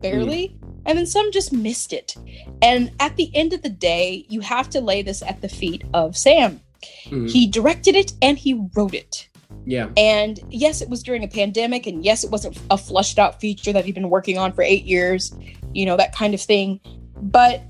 barely, 0.02 0.56
and 0.86 0.98
then 0.98 1.06
some 1.06 1.32
just 1.32 1.52
missed 1.54 1.94
it. 1.94 2.16
And 2.62 2.92
at 3.00 3.16
the 3.18 3.30
end 3.36 3.54
of 3.54 3.62
the 3.62 3.70
day, 3.70 4.26
you 4.30 4.42
have 4.42 4.70
to 4.72 4.82
lay 4.82 5.02
this 5.02 5.22
at 5.22 5.42
the 5.42 5.50
feet 5.50 5.84
of 5.94 6.16
Sam. 6.18 6.62
Mhm. 7.10 7.30
He 7.30 7.48
directed 7.48 7.96
it 7.96 8.14
and 8.22 8.38
he 8.38 8.54
wrote 8.76 8.94
it. 8.94 9.28
Yeah, 9.66 9.90
And 9.98 10.40
yes, 10.50 10.82
it 10.82 10.88
was 10.90 11.04
during 11.04 11.24
a 11.24 11.28
pandemic, 11.28 11.88
and 11.88 12.04
yes, 12.06 12.24
it 12.24 12.32
wasn't 12.32 12.58
a 12.70 12.78
flushed 12.78 13.20
out 13.20 13.42
feature 13.42 13.74
that 13.74 13.84
he'd 13.84 13.96
been 13.96 14.10
working 14.10 14.38
on 14.38 14.54
for 14.54 14.62
eight 14.62 14.86
years, 14.86 15.34
you 15.74 15.86
know, 15.86 15.98
that 15.98 16.16
kind 16.16 16.34
of 16.34 16.40
thing. 16.42 16.80
But 17.22 17.64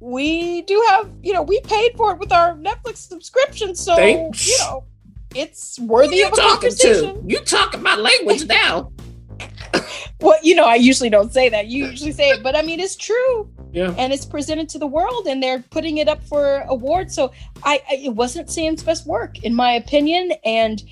we 0.00 0.62
do 0.62 0.82
have, 0.90 1.10
you 1.22 1.32
know, 1.32 1.40
we 1.42 1.60
paid 1.60 1.92
for 1.96 2.12
it 2.12 2.18
with 2.18 2.30
our 2.32 2.54
Netflix 2.56 2.96
subscription, 3.08 3.74
so 3.74 3.96
Thanks. 3.96 4.46
you 4.48 4.58
know, 4.58 4.84
it's 5.34 5.78
worthy 5.78 6.22
of 6.22 6.32
a 6.32 6.36
talking 6.36 6.70
conversation. 6.70 7.26
to? 7.26 7.32
You 7.32 7.40
talking 7.40 7.82
my 7.82 7.96
language 7.96 8.46
now? 8.46 8.92
Well, 10.20 10.38
you 10.42 10.54
know, 10.54 10.64
I 10.64 10.74
usually 10.74 11.10
don't 11.10 11.32
say 11.32 11.48
that. 11.48 11.66
You 11.68 11.86
usually 11.86 12.12
say 12.12 12.30
it, 12.30 12.42
but 12.42 12.54
I 12.56 12.62
mean, 12.62 12.80
it's 12.80 12.96
true, 12.96 13.50
Yeah, 13.72 13.94
and 13.96 14.12
it's 14.12 14.26
presented 14.26 14.68
to 14.70 14.78
the 14.78 14.86
world, 14.86 15.26
and 15.26 15.42
they're 15.42 15.64
putting 15.70 15.98
it 15.98 16.08
up 16.08 16.22
for 16.24 16.60
awards. 16.68 17.14
So, 17.14 17.32
I, 17.62 17.80
I 17.90 17.94
it 17.96 18.14
wasn't 18.14 18.50
Sam's 18.50 18.82
best 18.82 19.06
work, 19.06 19.42
in 19.44 19.54
my 19.54 19.72
opinion, 19.72 20.32
and 20.44 20.82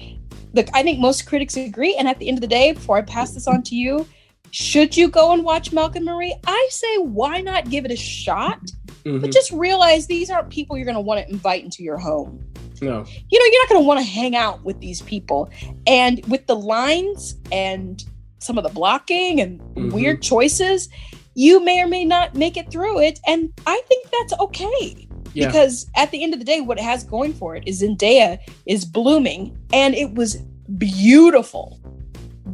look, 0.54 0.66
I 0.74 0.82
think 0.82 0.98
most 0.98 1.26
critics 1.26 1.56
agree. 1.56 1.94
And 1.96 2.08
at 2.08 2.18
the 2.18 2.28
end 2.28 2.38
of 2.38 2.40
the 2.42 2.46
day, 2.48 2.72
before 2.72 2.96
I 2.96 3.02
pass 3.02 3.32
this 3.32 3.46
on 3.46 3.62
to 3.64 3.76
you, 3.76 4.06
should 4.50 4.96
you 4.96 5.08
go 5.08 5.32
and 5.32 5.44
watch 5.44 5.72
Malcolm 5.72 6.04
Marie? 6.04 6.34
I 6.46 6.68
say, 6.70 6.98
why 6.98 7.42
not 7.42 7.68
give 7.68 7.84
it 7.84 7.90
a 7.90 7.96
shot? 7.96 8.60
Mhm. 9.04 9.20
But 9.20 9.30
just 9.30 9.52
realize 9.52 10.06
these 10.06 10.30
aren't 10.30 10.48
people 10.48 10.76
you're 10.76 10.86
going 10.86 10.94
to 10.94 11.02
want 11.02 11.20
to 11.20 11.30
invite 11.30 11.64
into 11.64 11.82
your 11.82 11.98
home. 11.98 12.42
no, 12.80 13.04
you 13.30 13.38
know, 13.38 13.44
you're 13.44 13.62
not 13.62 13.68
going 13.68 13.82
to 13.82 13.86
want 13.86 14.00
to 14.00 14.06
hang 14.06 14.36
out 14.36 14.64
with 14.64 14.78
these 14.80 15.02
people. 15.02 15.50
And 15.86 16.24
with 16.26 16.46
the 16.46 16.56
lines 16.56 17.36
and 17.52 18.02
some 18.38 18.58
of 18.58 18.64
the 18.64 18.70
blocking 18.70 19.40
and 19.40 19.60
Mhm. 19.74 19.92
weird 19.92 20.22
choices, 20.22 20.88
you 21.34 21.64
may 21.64 21.80
or 21.80 21.86
may 21.86 22.04
not 22.04 22.34
make 22.34 22.56
it 22.56 22.70
through 22.70 23.00
it. 23.00 23.20
And 23.26 23.52
I 23.66 23.80
think 23.88 24.06
that's 24.10 24.40
okay. 24.40 25.06
Yeah. 25.34 25.46
Because 25.46 25.86
at 25.96 26.10
the 26.10 26.22
end 26.22 26.32
of 26.32 26.38
the 26.40 26.44
day, 26.44 26.60
what 26.60 26.78
it 26.78 26.84
has 26.84 27.04
going 27.04 27.32
for 27.34 27.54
it 27.54 27.62
is 27.66 27.82
Zendaya 27.82 28.38
is 28.66 28.84
blooming 28.84 29.56
and 29.72 29.94
it 29.94 30.14
was 30.14 30.36
beautiful, 30.78 31.78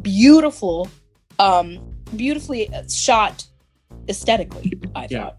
beautiful, 0.01 0.87
um, 1.39 1.79
beautifully 2.15 2.69
shot 2.89 3.45
aesthetically, 4.09 4.73
I 4.95 5.07
Yeah. 5.09 5.23
thought. 5.23 5.37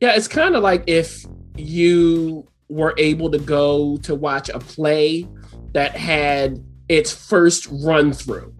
yeah. 0.00 0.14
It's 0.16 0.28
kind 0.28 0.54
of 0.56 0.62
like 0.62 0.82
if 0.86 1.24
you 1.56 2.46
were 2.68 2.94
able 2.98 3.30
to 3.30 3.38
go 3.38 3.98
to 3.98 4.14
watch 4.14 4.48
a 4.48 4.58
play 4.58 5.26
that 5.72 5.96
had 5.96 6.62
its 6.88 7.12
first 7.12 7.66
run 7.70 8.12
through, 8.12 8.52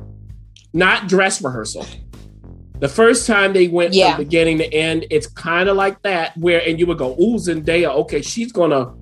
not 0.72 1.08
dress 1.08 1.42
rehearsal. 1.42 1.86
The 2.80 2.88
first 2.88 3.26
time 3.26 3.52
they 3.52 3.68
went 3.68 3.94
Yeah. 3.94 4.16
from 4.16 4.24
beginning 4.24 4.58
to 4.58 4.74
end, 4.74 5.06
it's 5.10 5.26
kind 5.28 5.68
of 5.68 5.76
like 5.76 6.02
that, 6.02 6.36
where 6.36 6.60
and 6.66 6.78
you 6.80 6.86
would 6.86 6.98
go, 6.98 7.12
"Ooh, 7.20 7.36
Zendaya, 7.36 7.88
okay, 7.96 8.22
she's 8.22 8.50
gonna." 8.52 8.92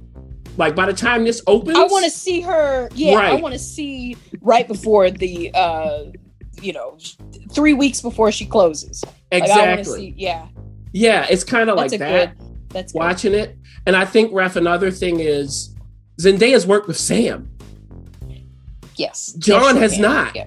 Like 0.57 0.75
by 0.75 0.85
the 0.87 0.93
time 0.93 1.25
this 1.25 1.41
opens, 1.47 1.79
I 1.79 1.85
want 1.85 2.05
to 2.05 2.11
see 2.11 2.41
her. 2.43 2.91
Yeah, 2.95 3.13
I 3.19 3.35
want 3.35 3.55
to 3.55 3.59
see 3.59 4.17
right 4.43 4.67
before 4.69 5.11
the, 5.11 5.51
uh, 5.55 6.07
you 6.61 6.73
know, 6.75 6.99
three 7.53 7.73
weeks 7.73 8.03
before 8.03 8.31
she 8.33 8.45
closes. 8.45 9.03
Like, 9.33 9.45
exactly. 9.45 9.99
see. 10.11 10.15
Yeah, 10.19 10.49
Yeah, 10.93 11.25
it's 11.31 11.45
kind 11.45 11.71
of 11.71 11.77
like 11.77 11.93
that. 11.93 12.37
good. 12.37 12.47
That's 12.71 12.93
good. 12.93 12.99
watching 12.99 13.33
it. 13.33 13.57
And 13.87 13.97
I 13.97 14.05
think, 14.05 14.33
Ref, 14.35 14.57
another 14.57 14.91
thing 14.91 15.21
is 15.21 15.75
Zendaya's 16.21 16.67
worked 16.67 16.89
with 16.89 16.99
Sam. 16.99 17.49
Yes, 18.97 19.33
John 19.39 19.77
Yes, 19.77 19.83
has 19.83 19.93
can. 19.95 20.03
not. 20.03 20.37
Yeah. 20.37 20.47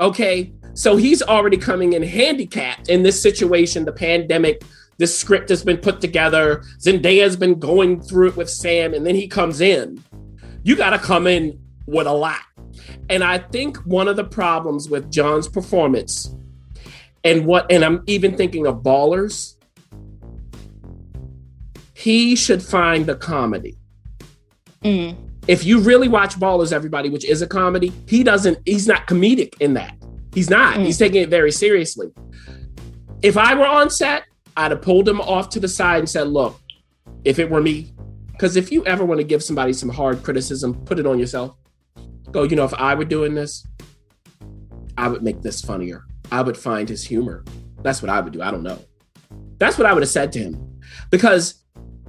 Okay. 0.00 0.52
So 0.74 0.96
he's 0.96 1.22
already 1.22 1.56
coming 1.56 1.92
in 1.92 2.02
handicapped 2.02 2.88
in 2.88 3.02
this 3.02 3.22
situation, 3.22 3.84
the 3.84 3.92
pandemic. 3.92 4.62
This 4.98 5.16
script 5.16 5.48
has 5.48 5.64
been 5.64 5.78
put 5.78 6.00
together. 6.00 6.62
Zendaya's 6.78 7.36
been 7.36 7.58
going 7.58 8.00
through 8.00 8.28
it 8.28 8.36
with 8.36 8.50
Sam, 8.50 8.94
and 8.94 9.06
then 9.06 9.14
he 9.14 9.28
comes 9.28 9.60
in. 9.60 10.02
You 10.62 10.76
got 10.76 10.90
to 10.90 10.98
come 10.98 11.26
in 11.26 11.58
with 11.86 12.06
a 12.06 12.12
lot. 12.12 12.40
And 13.08 13.22
I 13.22 13.38
think 13.38 13.76
one 13.78 14.08
of 14.08 14.16
the 14.16 14.24
problems 14.24 14.88
with 14.88 15.10
John's 15.10 15.48
performance, 15.48 16.34
and 17.22 17.46
what, 17.46 17.70
and 17.70 17.84
I'm 17.84 18.02
even 18.06 18.36
thinking 18.36 18.66
of 18.66 18.82
Ballers, 18.82 19.56
he 21.94 22.36
should 22.36 22.62
find 22.62 23.06
the 23.06 23.14
comedy. 23.16 23.76
Mm. 24.82 25.16
If 25.46 25.64
you 25.64 25.80
really 25.80 26.08
watch 26.08 26.36
Ballers, 26.36 26.72
everybody, 26.72 27.10
which 27.10 27.24
is 27.24 27.42
a 27.42 27.46
comedy, 27.46 27.92
he 28.08 28.24
doesn't. 28.24 28.58
He's 28.64 28.86
not 28.86 29.06
comedic 29.06 29.54
in 29.60 29.74
that. 29.74 29.96
He's 30.32 30.48
not. 30.48 30.76
Mm. 30.76 30.86
He's 30.86 30.98
taking 30.98 31.22
it 31.22 31.28
very 31.28 31.52
seriously. 31.52 32.08
If 33.22 33.36
I 33.36 33.54
were 33.54 33.66
on 33.66 33.90
set, 33.90 34.24
I'd 34.56 34.70
have 34.70 34.82
pulled 34.82 35.08
him 35.08 35.20
off 35.20 35.50
to 35.50 35.60
the 35.60 35.68
side 35.68 35.98
and 35.98 36.08
said, 36.08 36.28
"Look, 36.28 36.58
if 37.24 37.38
it 37.38 37.50
were 37.50 37.60
me, 37.60 37.92
because 38.32 38.56
if 38.56 38.72
you 38.72 38.84
ever 38.86 39.04
want 39.04 39.18
to 39.20 39.24
give 39.24 39.42
somebody 39.42 39.72
some 39.72 39.88
hard 39.88 40.22
criticism, 40.22 40.74
put 40.84 40.98
it 40.98 41.06
on 41.06 41.18
yourself. 41.18 41.56
Go, 42.30 42.42
you 42.42 42.56
know, 42.56 42.64
if 42.64 42.74
I 42.74 42.94
were 42.94 43.04
doing 43.04 43.34
this, 43.34 43.66
I 44.98 45.08
would 45.08 45.22
make 45.22 45.40
this 45.40 45.60
funnier. 45.60 46.04
I 46.32 46.42
would 46.42 46.56
find 46.56 46.88
his 46.88 47.04
humor. 47.04 47.44
That's 47.82 48.02
what 48.02 48.10
I 48.10 48.20
would 48.20 48.32
do. 48.32 48.42
I 48.42 48.50
don't 48.50 48.62
know. 48.62 48.78
That's 49.58 49.78
what 49.78 49.86
I 49.86 49.92
would 49.92 50.02
have 50.02 50.10
said 50.10 50.32
to 50.32 50.40
him. 50.40 50.80
Because 51.10 51.62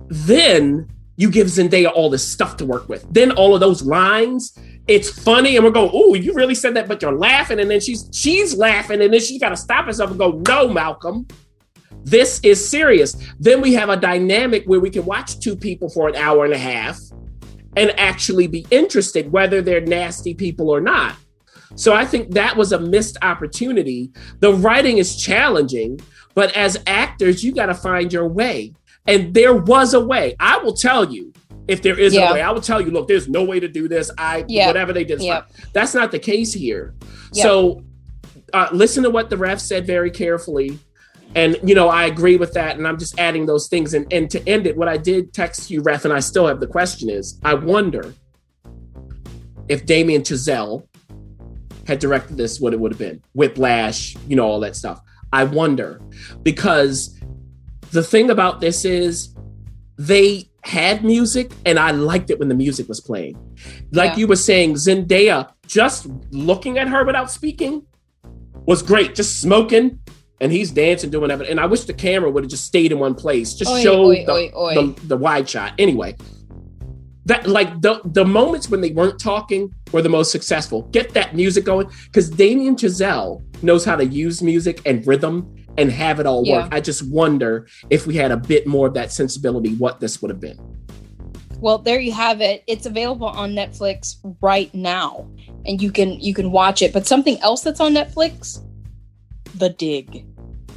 then 0.08 0.90
you 1.18 1.30
give 1.32 1.48
Zendaya 1.48 1.92
all 1.94 2.10
this 2.10 2.28
stuff 2.28 2.58
to 2.58 2.66
work 2.66 2.90
with. 2.90 3.06
Then 3.12 3.32
all 3.32 3.54
of 3.54 3.60
those 3.62 3.84
lines, 3.84 4.58
it's 4.88 5.10
funny, 5.10 5.56
and 5.56 5.66
we're 5.66 5.72
going, 5.72 5.92
"Oh, 5.94 6.14
you 6.14 6.34
really 6.34 6.56
said 6.56 6.76
that," 6.76 6.88
but 6.88 7.02
you're 7.02 7.18
laughing, 7.18 7.60
and 7.60 7.70
then 7.70 7.80
she's 7.80 8.10
she's 8.14 8.56
laughing, 8.56 9.02
and 9.02 9.14
then 9.14 9.22
she's 9.22 9.40
got 9.40 9.50
to 9.50 9.58
stop 9.58 9.86
herself 9.86 10.10
and 10.12 10.20
go, 10.20 10.42
"No, 10.48 10.68
Malcolm, 10.68 11.28
this 12.04 12.40
is 12.44 12.68
serious." 12.68 13.16
Then 13.40 13.62
we 13.62 13.74
have 13.74 13.90
a 13.90 13.98
dynamic 13.98 14.66
where 14.66 14.80
we 14.80 14.90
can 14.90 15.06
watch 15.06 15.40
two 15.40 15.56
people 15.56 15.90
for 15.90 16.08
an 16.08 16.16
hour 16.16 16.46
and 16.46 16.54
a 16.54 16.58
half 16.58 17.00
and 17.76 17.98
actually 18.00 18.48
be 18.48 18.66
interested, 18.72 19.32
whether 19.32 19.62
they're 19.62 19.82
nasty 19.82 20.34
people 20.34 20.70
or 20.70 20.82
not. 20.82 21.16
So 21.76 21.94
I 21.94 22.06
think 22.06 22.32
that 22.32 22.56
was 22.56 22.72
a 22.72 22.80
missed 22.80 23.18
opportunity. 23.22 24.12
The 24.40 24.54
writing 24.54 24.98
is 24.98 25.18
challenging, 25.18 26.00
but 26.34 26.56
as 26.56 26.82
actors, 26.88 27.44
you 27.44 27.54
got 27.54 27.66
to 27.66 27.74
find 27.74 28.14
your 28.14 28.28
way. 28.28 28.74
And 29.08 29.34
there 29.34 29.54
was 29.56 29.94
a 29.94 30.00
way. 30.04 30.36
I 30.40 30.58
will 30.58 30.74
tell 30.74 31.12
you 31.12 31.34
if 31.68 31.82
there 31.82 31.98
is 32.00 32.14
Yeah. 32.14 32.30
a 32.32 32.34
way. 32.34 32.42
I 32.42 32.52
will 32.52 32.62
tell 32.62 32.82
you, 32.82 32.92
look, 32.92 33.08
there's 33.08 33.28
no 33.28 33.44
way 33.44 33.60
to 33.60 33.68
do 33.68 33.88
this. 33.88 34.12
I 34.18 34.46
Yeah. 34.48 34.68
whatever 34.68 34.94
they 34.94 35.04
did. 35.04 35.22
Yeah. 35.22 35.44
That's 35.74 35.94
not 35.94 36.12
the 36.12 36.20
case 36.20 36.54
here. 36.54 36.94
So 37.32 37.84
uh, 38.54 38.70
listen 38.72 39.04
to 39.04 39.10
what 39.10 39.30
the 39.30 39.38
ref 39.38 39.60
said 39.60 39.86
very 39.86 40.10
carefully. 40.12 40.80
And 41.34 41.58
you 41.64 41.76
know, 41.76 41.90
I 41.90 42.06
agree 42.06 42.38
with 42.38 42.54
that, 42.54 42.78
and 42.78 42.88
I'm 42.88 42.98
just 42.98 43.20
adding 43.20 43.46
those 43.46 43.68
things. 43.68 43.94
And 43.94 44.12
and 44.14 44.30
to 44.30 44.48
end 44.48 44.66
it, 44.68 44.78
what 44.78 44.88
I 44.88 44.96
did 44.96 45.34
text 45.34 45.70
you, 45.70 45.82
ref, 45.82 46.06
and 46.06 46.14
I 46.14 46.22
still 46.22 46.48
have 46.48 46.62
the 46.62 46.68
question 46.68 47.10
is, 47.10 47.38
I 47.44 47.56
wonder 47.56 48.14
if 49.68 49.86
Damien 49.86 50.22
Chazelle 50.22 50.84
had 51.88 52.00
directed 52.00 52.38
this, 52.38 52.60
what 52.62 52.74
it 52.74 52.80
would 52.80 52.92
have 52.92 53.00
been. 53.00 53.22
Whiplash, 53.34 54.16
you 54.30 54.36
know, 54.38 54.46
all 54.46 54.60
that 54.62 54.76
stuff. 54.78 55.02
I 55.34 55.44
wonder 55.44 56.00
because 56.44 57.20
the 57.96 58.04
thing 58.04 58.30
about 58.30 58.60
this 58.60 58.86
is 58.86 59.34
they 59.98 60.50
had 60.64 61.04
music 61.04 61.52
and 61.66 61.80
I 61.80 61.92
liked 61.92 62.30
it 62.30 62.38
when 62.40 62.50
the 62.50 62.56
music 62.56 62.88
was 62.90 63.00
playing. 63.00 63.36
Like 63.92 64.12
Yeah. 64.12 64.18
you 64.20 64.28
were 64.28 64.36
saying, 64.36 64.74
Zendaya, 64.76 65.50
just 65.66 66.08
looking 66.32 66.78
at 66.78 66.88
her 66.90 67.04
without 67.06 67.32
speaking 67.32 67.84
was 68.66 68.82
great. 68.84 69.16
Just 69.16 69.40
smoking 69.42 70.00
and 70.42 70.52
he's 70.52 70.72
dancing, 70.72 71.10
doing 71.10 71.22
whatever. 71.22 71.44
And 71.44 71.60
I 71.60 71.66
wish 71.68 71.86
the 71.86 71.94
camera 71.94 72.30
would 72.30 72.44
have 72.44 72.52
just 72.52 72.66
stayed 72.66 72.92
in 72.92 73.00
one 73.00 73.16
place, 73.16 73.54
just 73.54 73.72
Oi, 73.72 73.82
showed 73.82 74.08
oi, 74.08 74.26
the, 74.26 74.58
oi. 74.58 74.74
The, 74.76 75.08
the 75.08 75.18
wide 75.18 75.48
shot. 75.50 75.74
Anyway, 75.80 76.16
that 77.26 77.48
like 77.48 77.82
the 77.82 78.02
the 78.06 78.26
moments 78.26 78.70
when 78.70 78.82
they 78.82 78.92
weren't 78.92 79.20
talking 79.20 79.74
were 79.94 80.02
the 80.02 80.10
most 80.10 80.32
successful. 80.32 80.84
Get 80.92 81.14
that 81.14 81.36
music 81.36 81.64
going 81.64 81.88
because 82.06 82.30
Damien 82.30 82.76
Chazelle 82.76 83.42
knows 83.64 83.86
how 83.86 83.96
to 83.96 84.06
use 84.06 84.42
music 84.42 84.82
and 84.86 85.06
rhythm 85.08 85.56
and 85.78 85.92
have 85.92 86.20
it 86.20 86.26
all 86.26 86.46
work. 86.46 86.68
I 86.72 86.80
just 86.80 87.08
wonder 87.10 87.68
if 87.90 88.08
we 88.08 88.16
had 88.16 88.32
a 88.32 88.38
bit 88.38 88.68
more 88.68 88.88
of 88.88 88.94
that 88.94 89.12
sensibility, 89.12 89.76
what 89.76 90.00
this 90.00 90.22
would 90.22 90.30
have 90.30 90.40
been. 90.40 90.60
Well, 91.60 91.78
there 91.78 92.00
you 92.00 92.12
have 92.12 92.42
it. 92.42 92.64
It's 92.68 92.86
available 92.86 93.28
on 93.28 93.54
Netflix 93.54 94.18
right 94.42 94.74
now, 94.74 95.28
and 95.66 95.82
you 95.82 95.92
can 95.92 96.20
you 96.20 96.34
can 96.34 96.52
watch 96.52 96.82
it. 96.82 96.94
But 96.94 97.08
something 97.08 97.40
else 97.40 97.62
that's 97.62 97.80
on 97.80 97.94
Netflix, 97.94 98.62
The 99.56 99.70
Dig, 99.70 100.26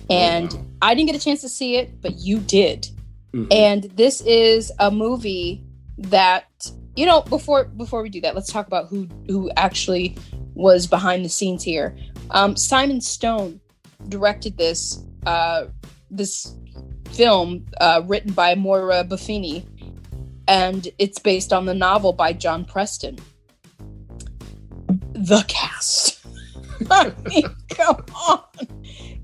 and 0.08 0.52
wow. 0.52 0.64
I 0.82 0.94
didn't 0.94 1.10
get 1.10 1.20
a 1.20 1.24
chance 1.24 1.40
to 1.42 1.48
see 1.48 1.76
it, 1.76 2.00
but 2.00 2.18
you 2.18 2.38
did. 2.38 2.88
Mhm. 3.34 3.52
And 3.52 3.84
this 3.96 4.20
is 4.22 4.72
a 4.78 4.90
movie 4.90 5.64
that 5.98 6.70
you 6.96 7.06
know. 7.06 7.22
Before 7.22 7.64
before 7.64 8.02
we 8.02 8.08
do 8.08 8.20
that, 8.22 8.34
let's 8.34 8.50
talk 8.50 8.66
about 8.66 8.86
who 8.88 9.08
who 9.26 9.50
actually 9.56 10.16
was 10.54 10.86
behind 10.86 11.24
the 11.24 11.28
scenes 11.28 11.62
here. 11.62 11.96
Um, 12.30 12.56
Simon 12.56 13.00
Stone 13.00 13.60
directed 14.08 14.56
this 14.56 15.02
uh, 15.26 15.66
this 16.10 16.54
film 17.10 17.66
uh, 17.80 18.02
written 18.06 18.32
by 18.32 18.54
Moira 18.54 19.04
Buffini, 19.04 19.66
and 20.46 20.88
it's 20.98 21.18
based 21.18 21.52
on 21.52 21.66
the 21.66 21.74
novel 21.74 22.12
by 22.12 22.32
John 22.32 22.64
Preston. 22.64 23.18
The 25.12 25.44
cast. 25.48 26.24
I 26.90 27.12
mean, 27.26 27.44
come 27.70 28.04
on. 28.14 28.42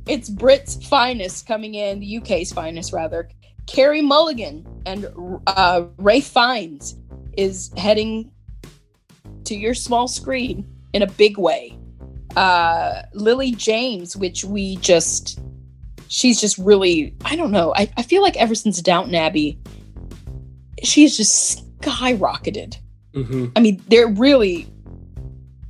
It's 0.06 0.28
Brit's 0.28 0.84
finest 0.86 1.46
coming 1.46 1.74
in, 1.74 2.00
the 2.00 2.18
UK's 2.18 2.52
finest 2.52 2.92
rather. 2.92 3.28
Carey 3.66 4.02
Mulligan 4.02 4.66
and 4.84 5.06
uh, 5.46 5.84
Ralph 5.96 6.24
Fiennes 6.24 6.96
is 7.36 7.72
heading 7.76 8.30
to 9.44 9.54
your 9.54 9.74
small 9.74 10.08
screen 10.08 10.66
in 10.92 11.02
a 11.02 11.06
big 11.06 11.38
way. 11.38 11.78
Uh, 12.36 13.02
Lily 13.12 13.52
James, 13.52 14.16
which 14.16 14.44
we 14.44 14.76
just, 14.76 15.38
she's 16.08 16.40
just 16.40 16.58
really, 16.58 17.14
I 17.24 17.36
don't 17.36 17.50
know. 17.50 17.72
I, 17.76 17.90
I 17.96 18.02
feel 18.02 18.22
like 18.22 18.36
ever 18.36 18.54
since 18.54 18.80
Downton 18.82 19.14
Abbey, 19.14 19.58
she's 20.82 21.16
just 21.16 21.64
skyrocketed. 21.80 22.76
Mhm. 23.14 23.52
I 23.54 23.60
mean, 23.60 23.82
there 23.88 24.08
really 24.08 24.66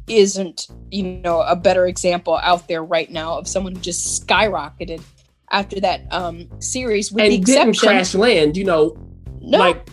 isn't, 0.09 0.69
you 0.91 1.03
know, 1.03 1.41
a 1.41 1.57
better 1.57 1.87
example 1.87 2.39
out 2.43 2.69
there 2.69 2.83
right 2.85 3.11
now 3.11 3.39
of 3.39 3.49
someone 3.49 3.75
who 3.75 3.81
just 3.81 4.27
skyrocketed 4.27 5.03
after 5.51 5.79
that 5.81 6.03
um 6.11 6.49
series 6.61 7.13
with 7.13 7.25
the 7.25 7.37
and 7.37 7.45
didn't 7.45 7.69
exception 7.71 7.89
crash 7.89 8.15
land, 8.15 8.57
you 8.57 8.65
know, 8.65 8.97
no 9.41 9.59
like 9.59 9.89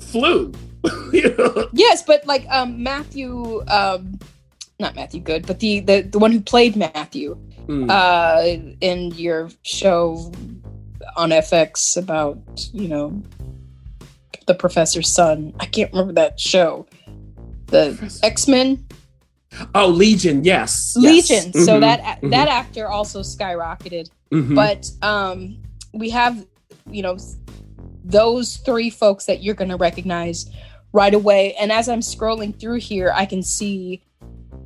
flew. 0.00 0.52
You 1.12 1.34
know? 1.36 1.68
yes 1.72 2.02
but 2.02 2.24
like 2.26 2.46
um 2.48 2.82
matthew 2.82 3.62
um 3.66 4.18
not 4.78 4.94
matthew 4.94 5.20
good 5.20 5.46
but 5.46 5.60
the 5.60 5.80
the, 5.80 6.02
the 6.02 6.18
one 6.18 6.32
who 6.32 6.40
played 6.40 6.76
matthew 6.76 7.36
Mm. 7.68 7.90
uh 7.90 8.74
in 8.80 9.10
your 9.10 9.50
show 9.62 10.32
on 11.18 11.28
fx 11.28 11.98
about 11.98 12.38
you 12.72 12.88
know 12.88 13.22
the 14.46 14.54
professor's 14.54 15.12
son 15.12 15.52
i 15.60 15.66
can't 15.66 15.92
remember 15.92 16.14
that 16.14 16.40
show 16.40 16.86
the 17.66 18.18
x-men 18.22 18.86
oh, 19.74 19.86
Legion, 19.88 20.44
yes. 20.44 20.94
yes. 20.98 21.28
legion 21.30 21.52
so 21.52 21.76
Mhm, 21.76 21.80
that 21.80 22.22
mhm, 22.22 22.30
that 22.30 22.48
actor 22.48 22.88
also 22.88 23.20
skyrocketed 23.20 24.08
mhm. 24.32 24.54
but 24.54 24.90
um 25.06 25.58
we 25.92 26.08
have 26.08 26.46
you 26.90 27.02
know 27.02 27.18
those 28.02 28.56
three 28.58 28.88
folks 28.88 29.26
that 29.26 29.42
you're 29.42 29.54
going 29.54 29.68
to 29.68 29.76
recognize 29.76 30.50
right 30.94 31.12
away 31.12 31.52
and 31.60 31.70
as 31.70 31.86
i'm 31.86 32.00
scrolling 32.00 32.58
through 32.58 32.78
here 32.78 33.12
i 33.14 33.26
can 33.26 33.42
see 33.42 34.02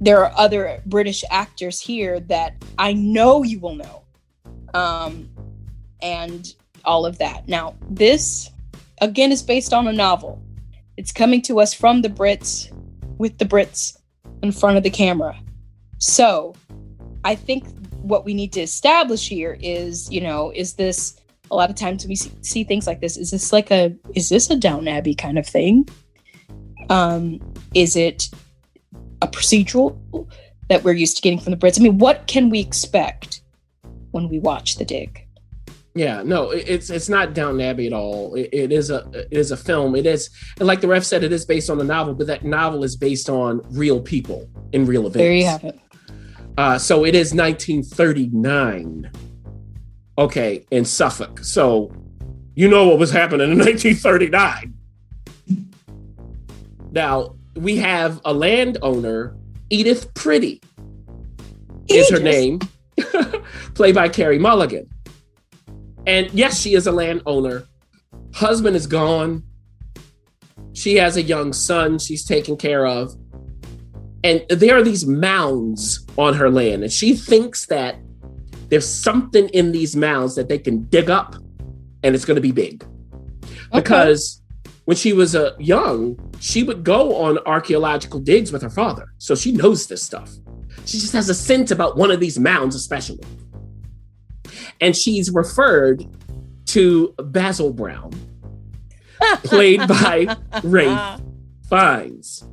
there 0.02 0.24
are 0.24 0.32
other 0.36 0.82
british 0.86 1.22
actors 1.30 1.80
here 1.80 2.18
that 2.18 2.56
i 2.78 2.92
know 2.92 3.42
you 3.42 3.58
will 3.60 3.76
know. 3.76 4.02
Um 4.74 5.30
and 6.02 6.54
all 6.84 7.06
of 7.06 7.18
that. 7.18 7.48
Now 7.48 7.76
this 7.88 8.50
again 9.00 9.30
is 9.30 9.42
based 9.42 9.72
on 9.72 9.86
a 9.86 9.92
novel. 9.92 10.42
It's 10.96 11.12
coming 11.12 11.40
to 11.42 11.60
us 11.60 11.72
from 11.72 12.02
the 12.02 12.08
brits 12.08 12.70
with 13.18 13.38
the 13.38 13.44
brits 13.44 13.96
in 14.42 14.50
front 14.50 14.76
of 14.76 14.82
the 14.82 14.90
camera. 14.90 15.38
So 15.98 16.54
i 17.24 17.34
think 17.36 17.64
what 18.02 18.24
we 18.24 18.34
need 18.34 18.52
to 18.52 18.60
establish 18.60 19.28
here 19.28 19.56
is 19.60 20.10
you 20.10 20.20
know 20.20 20.50
is 20.56 20.74
this 20.74 21.16
a 21.52 21.54
lot 21.54 21.70
of 21.70 21.76
times 21.76 22.06
we 22.06 22.16
see, 22.16 22.32
see 22.40 22.64
things 22.64 22.86
like 22.86 23.00
this. 23.00 23.16
Is 23.16 23.30
this 23.30 23.52
like 23.52 23.70
a 23.70 23.94
is 24.14 24.28
this 24.30 24.50
a 24.50 24.56
Downton 24.56 24.88
Abbey 24.88 25.14
kind 25.14 25.38
of 25.38 25.46
thing? 25.46 25.88
Um 26.90 27.38
is 27.74 27.94
it 27.94 28.30
a 29.22 29.26
procedural 29.26 29.96
that 30.68 30.82
we're 30.84 30.92
used 31.04 31.16
to 31.16 31.22
getting 31.22 31.38
from 31.40 31.50
the 31.52 31.56
brits 31.56 31.78
i 31.78 31.82
mean 31.82 31.98
what 31.98 32.26
can 32.26 32.50
we 32.50 32.60
expect 32.60 33.40
when 34.10 34.28
we 34.28 34.38
watch 34.38 34.76
the 34.76 34.84
dig 34.84 35.12
Yeah, 35.94 36.22
no, 36.24 36.38
it's 36.74 36.88
it's 36.88 37.10
not 37.16 37.34
Downton 37.34 37.60
Abbey 37.60 37.86
at 37.86 37.92
all. 37.92 38.34
It, 38.34 38.48
it 38.62 38.72
is 38.72 38.88
a 38.88 39.00
it 39.30 39.38
is 39.44 39.50
a 39.52 39.58
film. 39.58 39.94
It 39.94 40.06
is 40.06 40.30
and 40.58 40.66
like 40.66 40.80
the 40.80 40.88
ref 40.88 41.04
said, 41.04 41.22
it 41.22 41.32
is 41.38 41.44
based 41.44 41.68
on 41.68 41.78
a 41.80 41.84
novel, 41.84 42.14
but 42.14 42.26
that 42.28 42.42
novel 42.44 42.82
is 42.82 42.96
based 42.96 43.28
on 43.28 43.60
real 43.82 44.00
people 44.00 44.48
in 44.72 44.86
real 44.86 45.02
events. 45.02 45.18
there 45.18 45.34
you 45.40 45.44
have 45.44 45.64
it 45.64 45.78
Uh, 46.56 46.78
so 46.78 47.04
it 47.04 47.14
is 47.14 47.34
1939. 47.34 49.10
Okay, 50.16 50.64
in 50.70 50.84
Suffolk. 50.86 51.44
So 51.44 51.92
you 52.54 52.68
know 52.72 52.88
what 52.88 52.98
was 52.98 53.10
happening 53.10 53.50
in 53.52 53.58
1939. 53.68 54.72
Now 56.92 57.36
we 57.54 57.76
have 57.76 58.20
a 58.24 58.32
landowner, 58.32 59.36
Edith 59.70 60.12
Pretty, 60.14 60.60
is 61.88 62.10
her 62.10 62.20
name, 62.20 62.60
played 63.74 63.94
by 63.94 64.08
Carey 64.08 64.38
Mulligan. 64.38 64.88
And 66.06 66.30
yes, 66.32 66.60
she 66.60 66.74
is 66.74 66.86
a 66.86 66.92
landowner, 66.92 67.66
Husband 68.34 68.74
is 68.74 68.86
gone. 68.86 69.42
She 70.72 70.96
has 70.96 71.16
a 71.16 71.22
young 71.22 71.52
son 71.52 71.98
she's 71.98 72.24
taking 72.24 72.56
care 72.56 72.86
of. 72.86 73.14
And 74.24 74.44
there 74.48 74.76
are 74.76 74.82
these 74.82 75.06
mounds 75.06 76.06
on 76.16 76.34
her 76.34 76.50
land. 76.50 76.82
And 76.82 76.92
she 76.92 77.14
thinks 77.14 77.66
that 77.66 77.96
there's 78.68 78.88
something 78.88 79.48
in 79.50 79.72
these 79.72 79.94
mounds 79.94 80.34
that 80.36 80.48
they 80.48 80.58
can 80.58 80.84
dig 80.84 81.10
up 81.10 81.34
and 82.02 82.14
it's 82.14 82.24
going 82.24 82.36
to 82.36 82.40
be 82.40 82.52
big. 82.52 82.84
Because 83.72 84.41
when 84.84 84.96
she 84.96 85.12
was 85.12 85.34
uh, 85.36 85.52
young, 85.58 86.18
she 86.40 86.62
would 86.62 86.84
go 86.84 87.16
on 87.16 87.38
archaeological 87.46 88.20
digs 88.20 88.52
with 88.52 88.62
her 88.62 88.70
father. 88.70 89.06
So 89.18 89.34
she 89.34 89.52
knows 89.52 89.86
this 89.86 90.02
stuff. 90.02 90.30
She 90.86 90.98
just 90.98 91.12
has 91.12 91.28
a 91.28 91.34
sense 91.34 91.70
about 91.70 91.96
one 91.96 92.10
of 92.10 92.18
these 92.18 92.38
mounds, 92.38 92.74
especially. 92.74 93.22
And 94.80 94.96
she's 94.96 95.30
referred 95.30 96.04
to 96.66 97.14
Basil 97.18 97.72
Brown, 97.72 98.12
played 99.44 99.86
by 99.86 100.36
Ralph 100.64 101.20
Fiennes. 101.68 102.44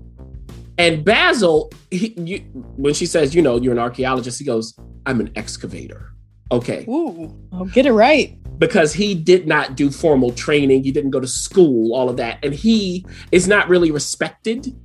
And 0.78 1.04
Basil, 1.04 1.72
he, 1.90 2.14
you, 2.18 2.40
when 2.78 2.94
she 2.94 3.06
says, 3.06 3.34
you 3.34 3.42
know, 3.42 3.60
you're 3.60 3.74
an 3.74 3.80
archaeologist, 3.80 4.40
he 4.40 4.46
goes, 4.46 4.78
I'm 5.06 5.20
an 5.20 5.32
excavator. 5.36 6.14
Okay. 6.52 6.86
Ooh, 6.88 7.34
I'll 7.54 7.66
get 7.66 7.86
it 7.86 7.94
right. 7.94 8.36
Because 8.58 8.94
he 8.94 9.16
did 9.16 9.48
not 9.48 9.76
do 9.76 9.90
formal 9.90 10.32
training, 10.32 10.84
he 10.84 10.92
didn't 10.92 11.12
go 11.12 11.20
to 11.20 11.28
school, 11.28 11.94
all 11.94 12.10
of 12.10 12.18
that. 12.18 12.44
And 12.44 12.54
he 12.54 13.06
is 13.32 13.48
not 13.48 13.70
really 13.70 13.92
respected 13.92 14.76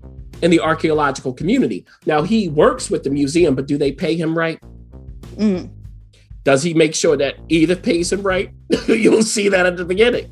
in 0.42 0.50
the 0.50 0.61
archaeological 0.61 1.33
community. 1.33 1.85
Now, 2.07 2.22
he 2.22 2.48
works 2.48 2.90
with 2.90 3.03
the 3.03 3.11
museum, 3.11 3.55
but 3.55 3.66
do 3.66 3.77
they 3.77 3.90
pay 3.90 4.14
him 4.14 4.37
right? 4.37 4.61
Mm. 5.37 5.70
Does 6.44 6.62
he 6.62 6.74
make 6.74 6.94
sure 6.94 7.16
that 7.16 7.37
Edith 7.48 7.83
pays 7.83 8.12
him 8.12 8.22
right? 8.22 8.50
You'll 8.87 9.22
see 9.22 9.48
that 9.48 9.66
at 9.66 9.77
the 9.77 9.85
beginning. 9.85 10.31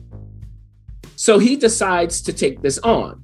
So 1.16 1.38
he 1.38 1.56
decides 1.56 2.20
to 2.22 2.32
take 2.32 2.62
this 2.62 2.78
on. 2.78 3.22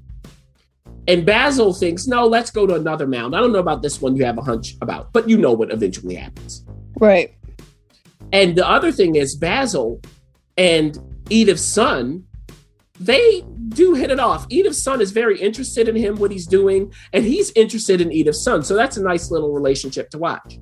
And 1.07 1.25
Basil 1.25 1.73
thinks, 1.73 2.07
no, 2.07 2.27
let's 2.27 2.51
go 2.51 2.67
to 2.67 2.75
another 2.75 3.07
mound. 3.07 3.35
I 3.35 3.41
don't 3.41 3.53
know 3.53 3.59
about 3.59 3.83
this 3.83 4.01
one 4.01 4.17
you 4.17 4.25
have 4.25 4.39
a 4.39 4.43
hunch 4.43 4.77
about, 4.81 5.13
but 5.13 5.29
you 5.29 5.39
know 5.39 5.53
what 5.53 5.73
eventually 5.73 6.15
happens. 6.15 6.65
Right. 7.01 7.35
And 8.33 8.57
the 8.57 8.69
other 8.69 8.93
thing 8.93 9.17
is, 9.17 9.35
Basil 9.37 10.01
and 10.57 10.99
Edith's 11.31 11.63
son, 11.63 12.25
they 13.01 13.45
do 13.71 13.95
hit 13.95 14.11
it 14.11 14.19
off. 14.19 14.47
Edith's 14.51 14.83
son 14.83 15.01
is 15.01 15.13
very 15.13 15.41
interested 15.41 15.89
in 15.89 15.97
him, 15.97 16.17
what 16.17 16.31
he's 16.31 16.47
doing, 16.47 16.93
and 17.13 17.25
he's 17.25 17.51
interested 17.53 18.01
in 18.01 18.13
Edith's 18.13 18.43
son. 18.43 18.63
So 18.63 18.75
that's 18.75 18.97
a 18.97 19.03
nice 19.03 19.31
little 19.31 19.53
relationship 19.53 20.11
to 20.11 20.19
watch. 20.19 20.59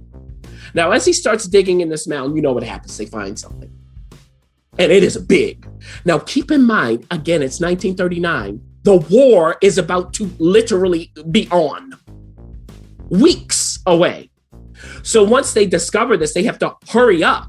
Now, 0.74 0.90
as 0.90 1.04
he 1.04 1.12
starts 1.12 1.46
digging 1.46 1.80
in 1.80 1.88
this 1.88 2.06
mound, 2.06 2.36
you 2.36 2.42
know 2.42 2.52
what 2.52 2.62
happens. 2.62 2.96
They 2.96 3.06
find 3.06 3.38
something. 3.38 3.72
And 4.78 4.92
it 4.92 5.02
is 5.02 5.16
big. 5.16 5.66
Now, 6.04 6.18
keep 6.18 6.50
in 6.50 6.64
mind, 6.64 7.06
again, 7.10 7.42
it's 7.42 7.60
1939 7.60 8.60
the 8.86 8.98
war 9.10 9.56
is 9.62 9.78
about 9.78 10.14
to 10.14 10.30
literally 10.38 11.12
be 11.32 11.48
on 11.50 11.92
weeks 13.08 13.80
away. 13.84 14.30
So 15.02 15.24
once 15.24 15.54
they 15.54 15.66
discover 15.66 16.16
this, 16.16 16.34
they 16.34 16.44
have 16.44 16.60
to 16.60 16.76
hurry 16.88 17.24
up 17.24 17.48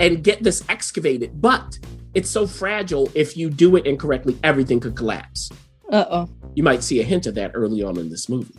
and 0.00 0.22
get 0.22 0.42
this 0.42 0.64
excavated. 0.68 1.40
But 1.40 1.78
it's 2.14 2.30
so 2.30 2.46
fragile, 2.46 3.10
if 3.14 3.36
you 3.36 3.50
do 3.50 3.76
it 3.76 3.86
incorrectly, 3.86 4.38
everything 4.42 4.80
could 4.80 4.96
collapse. 4.96 5.50
Uh 5.90 6.04
oh. 6.10 6.28
You 6.54 6.62
might 6.62 6.82
see 6.82 7.00
a 7.00 7.04
hint 7.04 7.26
of 7.26 7.34
that 7.34 7.52
early 7.54 7.82
on 7.82 7.98
in 7.98 8.08
this 8.08 8.28
movie. 8.28 8.54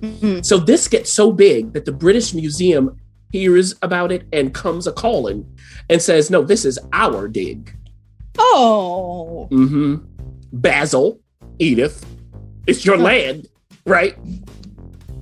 Mm-hmm. 0.00 0.42
So 0.42 0.58
this 0.58 0.88
gets 0.88 1.12
so 1.12 1.32
big 1.32 1.72
that 1.72 1.84
the 1.84 1.92
British 1.92 2.34
Museum 2.34 2.96
hears 3.32 3.74
about 3.82 4.12
it 4.12 4.26
and 4.32 4.54
comes 4.54 4.86
a 4.86 4.92
calling 4.92 5.46
and 5.88 6.00
says, 6.00 6.30
No, 6.30 6.42
this 6.42 6.64
is 6.64 6.78
our 6.92 7.28
dig. 7.28 7.74
Oh. 8.38 9.48
Mm-hmm. 9.50 9.96
Basil, 10.52 11.20
Edith, 11.58 12.04
it's 12.66 12.84
your 12.84 12.98
land, 12.98 13.48
right? 13.86 14.16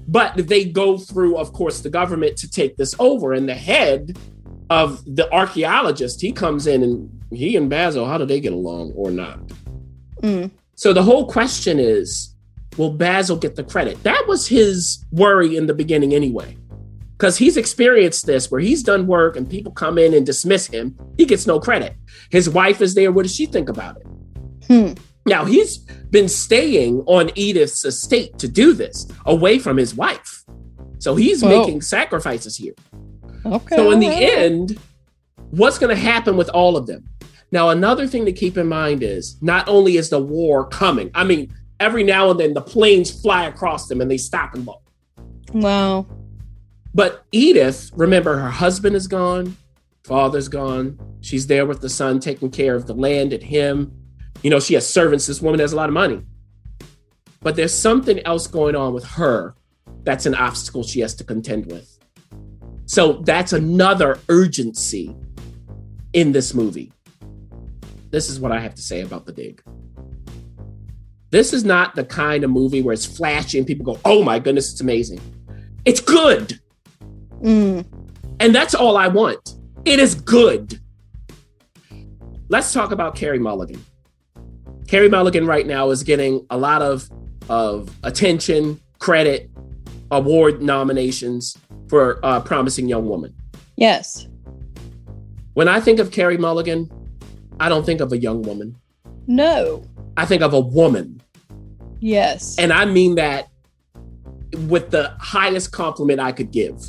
But 0.07 0.37
they 0.49 0.65
go 0.65 0.99
through, 0.99 1.37
of 1.37 1.53
course, 1.53 1.81
the 1.81 1.91
government 1.91 2.37
to 2.39 2.51
take 2.51 2.77
this 2.77 2.95
over. 2.99 3.33
And 3.33 3.49
the 3.49 3.55
head 3.55 4.19
of 4.71 5.03
the 5.07 5.31
archaeologist, 5.33 6.21
he 6.21 6.33
comes 6.33 6.67
in 6.67 6.83
and 6.83 7.23
he 7.31 7.57
and 7.57 7.69
Basil, 7.69 8.07
how 8.07 8.19
do 8.19 8.25
they 8.25 8.41
get 8.41 8.53
along 8.53 8.93
or 8.93 9.11
not? 9.11 9.39
Mm. 10.23 10.51
So 10.75 10.93
the 10.93 11.03
whole 11.03 11.27
question 11.27 11.79
is 11.79 12.35
will 12.77 12.91
Basil 12.91 13.37
get 13.37 13.57
the 13.57 13.65
credit? 13.65 14.03
That 14.03 14.25
was 14.27 14.49
his 14.49 15.05
worry 15.13 15.57
in 15.57 15.67
the 15.67 15.75
beginning 15.75 16.15
anyway. 16.15 16.57
Because 17.13 17.39
he's 17.39 17.57
experienced 17.57 18.27
this 18.27 18.51
where 18.51 18.61
he's 18.61 18.83
done 18.83 19.07
work 19.07 19.37
and 19.37 19.49
people 19.49 19.71
come 19.71 19.99
in 19.99 20.15
and 20.15 20.27
dismiss 20.27 20.67
him. 20.67 20.97
He 21.17 21.25
gets 21.25 21.47
no 21.47 21.61
credit. 21.61 21.95
His 22.31 22.51
wife 22.51 22.81
is 22.81 22.95
there. 22.95 23.13
What 23.13 23.23
does 23.23 23.35
she 23.35 23.47
think 23.47 23.69
about 23.69 23.99
it? 23.99 24.07
Hmm. 24.67 24.95
Now 25.27 25.45
he's 25.45 25.79
been 25.79 26.29
staying 26.29 27.05
on 27.07 27.31
Edith's 27.37 27.85
estate 27.85 28.39
to 28.39 28.49
do 28.49 28.73
this, 28.73 29.07
away 29.27 29.59
from 29.59 29.77
his 29.77 29.95
wife. 29.95 30.45
So 30.99 31.15
he's 31.15 31.43
Whoa. 31.43 31.61
making 31.61 31.83
sacrifices 31.83 32.57
here. 32.57 32.75
Okay. 33.47 33.77
So 33.77 33.91
in 33.91 34.01
the 34.01 34.09
end, 34.09 34.79
what's 35.51 35.79
going 35.79 35.95
to 35.95 36.01
happen 36.01 36.37
with 36.37 36.49
all 36.51 36.77
of 36.77 36.87
them? 36.87 37.05
Now, 37.53 37.69
another 37.69 38.07
thing 38.07 38.25
to 38.25 38.33
keep 38.33 38.57
in 38.57 38.67
mind 38.67 39.03
is 39.03 39.37
not 39.41 39.69
only 39.69 39.97
is 39.97 40.11
the 40.11 40.19
war 40.19 40.67
coming, 40.67 41.11
I 41.15 41.25
mean, 41.25 41.55
every 41.79 42.03
now 42.03 42.31
and 42.31 42.41
then 42.41 42.55
the 42.55 42.61
planes 42.61 43.11
fly 43.11 43.47
across 43.47 43.87
them 43.87 44.01
and 44.01 44.11
they 44.11 44.17
stop 44.17 44.55
and 44.55 44.67
look. 44.67 44.83
Wow. 45.53 46.07
But 46.95 47.25
Edith, 47.33 47.91
remember, 47.95 48.39
her 48.39 48.51
husband 48.51 48.97
is 48.97 49.07
gone, 49.07 49.57
father's 50.05 50.49
gone. 50.49 50.99
She's 51.21 51.47
there 51.47 51.67
with 51.67 51.81
the 51.81 51.89
son, 51.89 52.21
taking 52.21 52.51
care 52.51 52.75
of 52.75 52.87
the 52.87 52.95
land 52.95 53.33
and 53.33 53.43
him. 53.43 53.93
You 54.43 54.51
know, 54.51 54.61
she 54.61 54.75
has 54.75 54.89
servants. 54.89 55.27
This 55.27 55.41
woman 55.41 55.61
has 55.61 55.73
a 55.73 55.77
lot 55.77 55.89
of 55.89 55.95
money. 55.95 56.23
But 57.41 57.57
there's 57.57 57.75
something 57.75 58.21
else 58.27 58.47
going 58.47 58.75
on 58.75 58.95
with 58.95 59.05
her 59.05 59.55
that's 60.03 60.27
an 60.27 60.35
obstacle 60.35 60.83
she 60.83 61.01
has 61.01 61.15
to 61.17 61.25
contend 61.25 61.67
with. 61.67 61.94
So 62.87 63.15
that's 63.25 63.53
another 63.53 64.19
urgency 64.29 65.15
in 66.13 66.33
this 66.33 66.55
movie. 66.55 66.93
This 68.11 68.29
is 68.29 68.39
what 68.39 68.53
I 68.53 68.61
have 68.61 68.75
to 68.75 68.83
say 68.83 69.01
about 69.01 69.27
The 69.27 69.33
Dig. 69.33 69.63
This 71.31 71.53
is 71.53 71.65
not 71.65 71.97
the 71.97 72.05
kind 72.05 72.45
of 72.45 72.51
movie 72.51 72.81
where 72.81 72.93
it's 72.93 73.05
flashy 73.05 73.59
and 73.59 73.67
people 73.67 73.85
go, 73.85 73.99
oh 74.05 74.23
my 74.23 74.39
goodness, 74.39 74.71
it's 74.71 74.81
amazing. 74.81 75.21
It's 75.85 76.01
good. 76.01 76.61
Mm. 77.43 77.85
And 78.39 78.55
that's 78.55 78.75
all 78.75 78.97
I 78.97 79.09
want. 79.09 79.57
It 79.85 79.99
is 79.99 80.15
good. 80.15 80.81
Let's 82.49 82.73
talk 82.73 82.93
about 82.93 83.17
Carey 83.17 83.39
Mulligan. 83.39 83.85
Carey 84.87 85.09
Mulligan 85.09 85.47
right 85.47 85.67
now 85.67 85.91
is 85.91 86.03
getting 86.03 86.47
a 86.51 86.57
lot 86.57 86.83
of, 86.83 87.09
of 87.49 87.91
attention, 88.05 88.81
credit, 88.99 89.51
award 90.11 90.63
nominations 90.63 91.57
for 91.89 92.19
uh, 92.25 92.41
Promising 92.41 92.89
Young 92.89 93.09
Woman. 93.09 93.35
Yes. 93.77 94.27
When 95.55 95.69
I 95.69 95.81
think 95.81 95.99
of 96.01 96.11
Carey 96.11 96.37
Mulligan, 96.37 96.91
I 97.61 97.69
don't 97.69 97.85
think 97.87 98.01
of 98.01 98.13
a 98.13 98.19
young 98.19 98.43
woman. 98.43 98.77
No. 99.27 99.85
I 100.17 100.27
think 100.27 100.43
of 100.43 100.53
a 100.53 100.61
woman. 100.61 101.21
Yes. 102.01 102.57
And 102.59 102.73
I 102.73 102.85
mean 102.85 103.15
that 103.17 103.49
with 104.69 104.91
the 104.91 105.15
highest 105.19 105.73
compliment 105.73 106.21
I 106.21 106.33
could 106.33 106.51
give. 106.51 106.81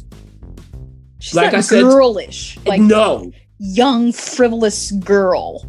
She's 1.19 1.33
like 1.35 1.51
not 1.53 1.57
I 1.59 1.61
said- 1.61 1.81
girlish, 1.83 2.57
like 2.65 2.81
no, 2.81 3.31
young 3.57 4.11
frivolous 4.11 4.91
girl. 4.91 5.65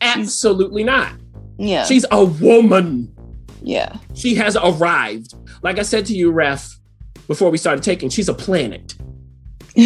absolutely 0.00 0.82
not. 0.84 1.12
Yeah. 1.58 1.84
She's 1.84 2.04
a 2.10 2.24
woman. 2.24 3.14
yeah. 3.62 3.96
She 4.14 4.34
has 4.36 4.56
arrived. 4.56 5.34
Like 5.62 5.78
I 5.78 5.82
said 5.82 6.06
to 6.06 6.14
you, 6.14 6.30
Ref, 6.32 6.76
before 7.28 7.50
we 7.50 7.58
started 7.58 7.82
taking, 7.84 8.08
she's 8.10 8.28
a 8.28 8.34
planet. 8.34 8.94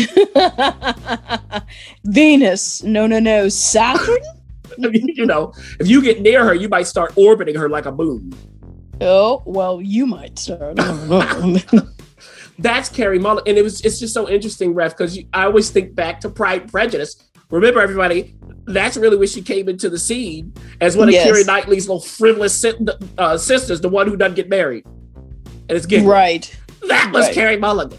Venus. 2.05 2.83
No, 2.83 3.07
no, 3.07 3.19
no. 3.19 3.49
Saturn? 3.49 4.19
you 4.79 5.27
know, 5.27 5.53
if 5.81 5.89
you 5.89 6.03
get 6.03 6.21
near 6.21 6.45
her, 6.45 6.55
you 6.55 6.69
might 6.69 6.87
start 6.87 7.13
orbiting 7.17 7.55
her 7.57 7.69
like 7.69 7.87
a 7.87 7.93
moon. 7.93 8.33
oh, 9.01 9.43
well, 9.47 9.81
you 9.81 10.07
might 10.07 10.39
start. 10.39 10.79
I 10.81 10.85
don't 11.35 11.73
know. 11.73 11.89
That's 12.59 12.89
Carey 12.89 13.19
Mulligan. 13.19 13.49
And 13.51 13.59
it 13.59 13.63
was 13.63 13.83
it's 13.83 13.99
just 14.01 14.15
so 14.15 14.29
interesting, 14.29 14.75
Ref, 14.75 14.97
because 14.97 15.19
I 15.35 15.45
always 15.45 15.71
think 15.71 15.95
back 15.95 16.21
to 16.21 16.31
Pride 16.31 16.63
and 16.63 16.71
Prejudice. 16.73 17.23
Remember, 17.51 17.81
everybody, 17.81 18.35
that's 18.65 18.97
really 18.97 19.17
where 19.17 19.27
she 19.27 19.41
came 19.43 19.69
into 19.69 19.89
the 19.89 19.99
scene 19.99 20.53
as 20.81 20.97
one 20.97 21.09
of 21.09 21.15
Yes. 21.15 21.27
Carrie 21.27 21.45
Knightley's 21.45 21.87
little 21.87 22.01
frivolous 22.01 22.61
si- 22.61 22.73
uh, 23.19 23.37
sisters, 23.39 23.81
the 23.81 23.89
one 23.89 24.09
who 24.09 24.17
doesn't 24.17 24.35
get 24.35 24.49
married. 24.49 24.85
And 25.69 25.77
it's 25.77 25.87
getting 25.87 26.07
right. 26.07 26.55
That 26.89 27.11
was 27.13 27.27
Right. 27.27 27.35
Carey 27.35 27.57
Mulligan. 27.57 27.99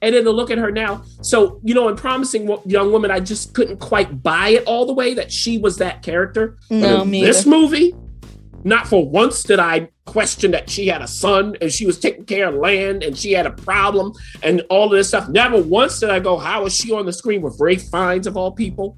And 0.00 0.14
then 0.14 0.24
to 0.24 0.30
look 0.30 0.50
at 0.50 0.58
her 0.58 0.70
now. 0.70 1.02
So, 1.22 1.60
you 1.64 1.74
know, 1.74 1.88
in 1.88 1.96
Promising 1.96 2.48
Young 2.66 2.92
Woman, 2.92 3.10
I 3.10 3.18
just 3.20 3.52
couldn't 3.52 3.78
quite 3.78 4.22
buy 4.22 4.50
it 4.50 4.64
all 4.64 4.86
the 4.86 4.92
way 4.92 5.14
that 5.14 5.32
she 5.32 5.58
was 5.58 5.76
that 5.78 6.02
character. 6.02 6.56
No, 6.70 7.02
in 7.02 7.10
me 7.10 7.24
this 7.24 7.40
either. 7.40 7.50
movie, 7.50 7.94
not 8.62 8.86
for 8.86 9.08
once 9.08 9.42
did 9.42 9.58
I 9.58 9.88
question 10.04 10.52
that 10.52 10.70
she 10.70 10.86
had 10.86 11.02
a 11.02 11.06
son 11.08 11.56
and 11.60 11.72
she 11.72 11.84
was 11.84 11.98
taking 11.98 12.24
care 12.24 12.48
of 12.48 12.54
land 12.54 13.02
and 13.02 13.16
she 13.16 13.32
had 13.32 13.46
a 13.46 13.50
problem 13.50 14.12
and 14.42 14.62
all 14.70 14.86
of 14.86 14.92
this 14.92 15.08
stuff. 15.08 15.28
Never 15.28 15.60
once 15.60 15.98
did 15.98 16.10
I 16.10 16.20
go, 16.20 16.38
how 16.38 16.64
is 16.66 16.74
she 16.76 16.92
on 16.92 17.04
the 17.04 17.12
screen 17.12 17.42
with 17.42 17.56
Ralph 17.58 17.82
Fiennes 17.82 18.26
of 18.26 18.36
all 18.36 18.52
people? 18.52 18.96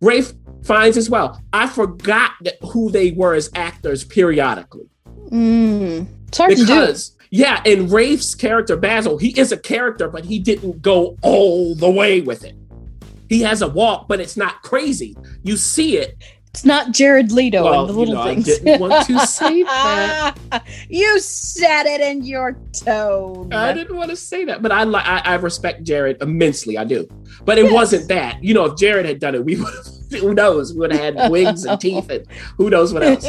Ralph, 0.00 0.32
Fiennes 0.62 0.96
as 0.96 1.08
well. 1.08 1.42
I 1.52 1.66
forgot 1.68 2.32
that 2.42 2.56
who 2.62 2.90
they 2.90 3.12
were 3.12 3.34
as 3.34 3.50
actors 3.54 4.04
periodically. 4.04 4.88
Mm. 5.30 6.06
It's 6.28 6.38
hard 6.38 6.56
because, 6.56 7.16
yeah, 7.30 7.62
and 7.66 7.90
Ralph's 7.90 8.34
character, 8.34 8.76
Basil, 8.76 9.18
he 9.18 9.38
is 9.38 9.52
a 9.52 9.56
character, 9.56 10.08
but 10.08 10.24
he 10.24 10.38
didn't 10.38 10.82
go 10.82 11.16
all 11.22 11.74
the 11.74 11.90
way 11.90 12.20
with 12.20 12.44
it. 12.44 12.54
He 13.28 13.40
has 13.42 13.60
a 13.62 13.68
walk, 13.68 14.08
but 14.08 14.20
it's 14.20 14.36
not 14.36 14.62
crazy. 14.62 15.16
You 15.42 15.56
see 15.56 15.98
it. 15.98 16.16
It's 16.54 16.64
not 16.64 16.92
Jared 16.92 17.30
Leto 17.30 17.62
Well, 17.62 17.80
and 17.80 17.88
the 17.90 17.92
you 17.92 17.98
little 18.00 18.14
know, 18.14 18.22
I 18.22 18.34
didn't 18.36 18.80
want 18.80 19.06
to 19.06 19.18
say 19.26 19.62
that. 19.64 20.34
you 20.88 21.20
said 21.20 21.84
it 21.86 22.00
in 22.00 22.24
your 22.24 22.58
tone. 22.72 23.52
I 23.52 23.74
didn't 23.74 23.94
want 23.96 24.08
to 24.10 24.16
say 24.16 24.46
that, 24.46 24.62
but 24.62 24.72
I 24.72 24.84
li- 24.84 24.96
I, 25.04 25.18
I 25.18 25.34
respect 25.34 25.84
Jared 25.84 26.20
immensely. 26.22 26.78
I 26.78 26.84
do, 26.84 27.06
but 27.44 27.58
it 27.58 27.64
Yes. 27.66 27.72
wasn't 27.74 28.08
that. 28.08 28.42
You 28.42 28.54
know, 28.54 28.64
if 28.64 28.76
Jared 28.78 29.04
had 29.04 29.20
done 29.20 29.34
it, 29.34 29.44
we 29.44 29.56
would. 29.60 29.66
Have- 29.74 30.20
who 30.22 30.32
knows? 30.32 30.72
We 30.72 30.78
would 30.80 30.92
have 30.92 31.14
had 31.16 31.30
wigs 31.30 31.66
and 31.66 31.78
teeth, 31.78 32.08
and 32.08 32.24
who 32.56 32.70
knows 32.70 32.94
what 32.94 33.02
else. 33.02 33.28